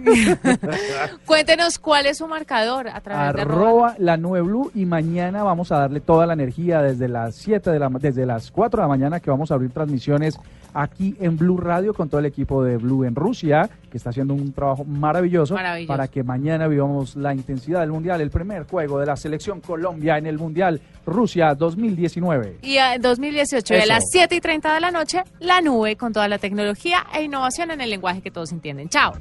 Cuéntenos 1.25 1.79
cuál 1.79 2.05
es 2.05 2.19
su 2.19 2.27
marcador 2.27 2.89
a 2.89 3.01
través 3.01 3.33
de 3.33 3.41
arroba 3.41 3.95
la 3.97 4.17
nube 4.17 4.41
blue 4.41 4.71
y 4.75 4.85
mañana 4.85 5.41
vamos 5.41 5.71
a 5.71 5.79
darle 5.79 5.99
toda 5.99 6.27
la 6.27 6.33
energía 6.33 6.83
desde 6.83 7.07
las 7.07 7.33
7 7.37 7.71
de 7.71 7.79
la 7.79 7.89
desde 7.89 8.27
las 8.27 8.51
4 8.51 8.77
de 8.77 8.83
la 8.83 8.87
mañana 8.87 9.19
que 9.19 9.31
vamos 9.31 9.49
a 9.49 9.55
abrir 9.55 9.71
transmisiones 9.71 10.37
aquí 10.73 11.15
en 11.19 11.37
Blue 11.37 11.57
Radio 11.57 11.93
con 11.93 12.09
todo 12.09 12.19
el 12.19 12.25
equipo 12.25 12.63
de 12.63 12.77
Blue 12.77 13.03
en 13.05 13.15
Rusia, 13.15 13.69
que 13.89 13.97
está 13.97 14.11
haciendo 14.11 14.33
un 14.33 14.53
trabajo 14.53 14.85
maravilloso, 14.85 15.55
para 15.87 16.07
que 16.07 16.23
mañana 16.23 16.67
vivamos 16.67 17.15
la 17.15 17.33
intensidad 17.33 17.81
del 17.81 17.91
Mundial, 17.91 18.21
el 18.21 18.29
primer 18.29 18.63
juego 18.63 18.99
de 18.99 19.05
la 19.05 19.15
selección 19.15 19.61
Colombia 19.61 20.17
en 20.17 20.27
el 20.27 20.37
Mundial 20.37 20.81
Rusia 21.05 21.55
2019. 21.55 22.59
Y 22.61 22.77
en 22.77 23.01
2018, 23.01 23.73
a 23.75 23.85
las 23.85 24.03
7 24.11 24.35
y 24.35 24.41
30 24.41 24.73
de 24.73 24.79
la 24.79 24.91
noche, 24.91 25.23
la 25.39 25.61
nube 25.61 25.95
con 25.95 26.13
toda 26.13 26.27
la 26.27 26.37
tecnología 26.37 27.05
e 27.13 27.23
innovación 27.23 27.71
en 27.71 27.81
el 27.81 27.89
lenguaje 27.89 28.21
que 28.21 28.31
todos 28.31 28.51
entienden. 28.51 28.89
Chao. 28.89 29.13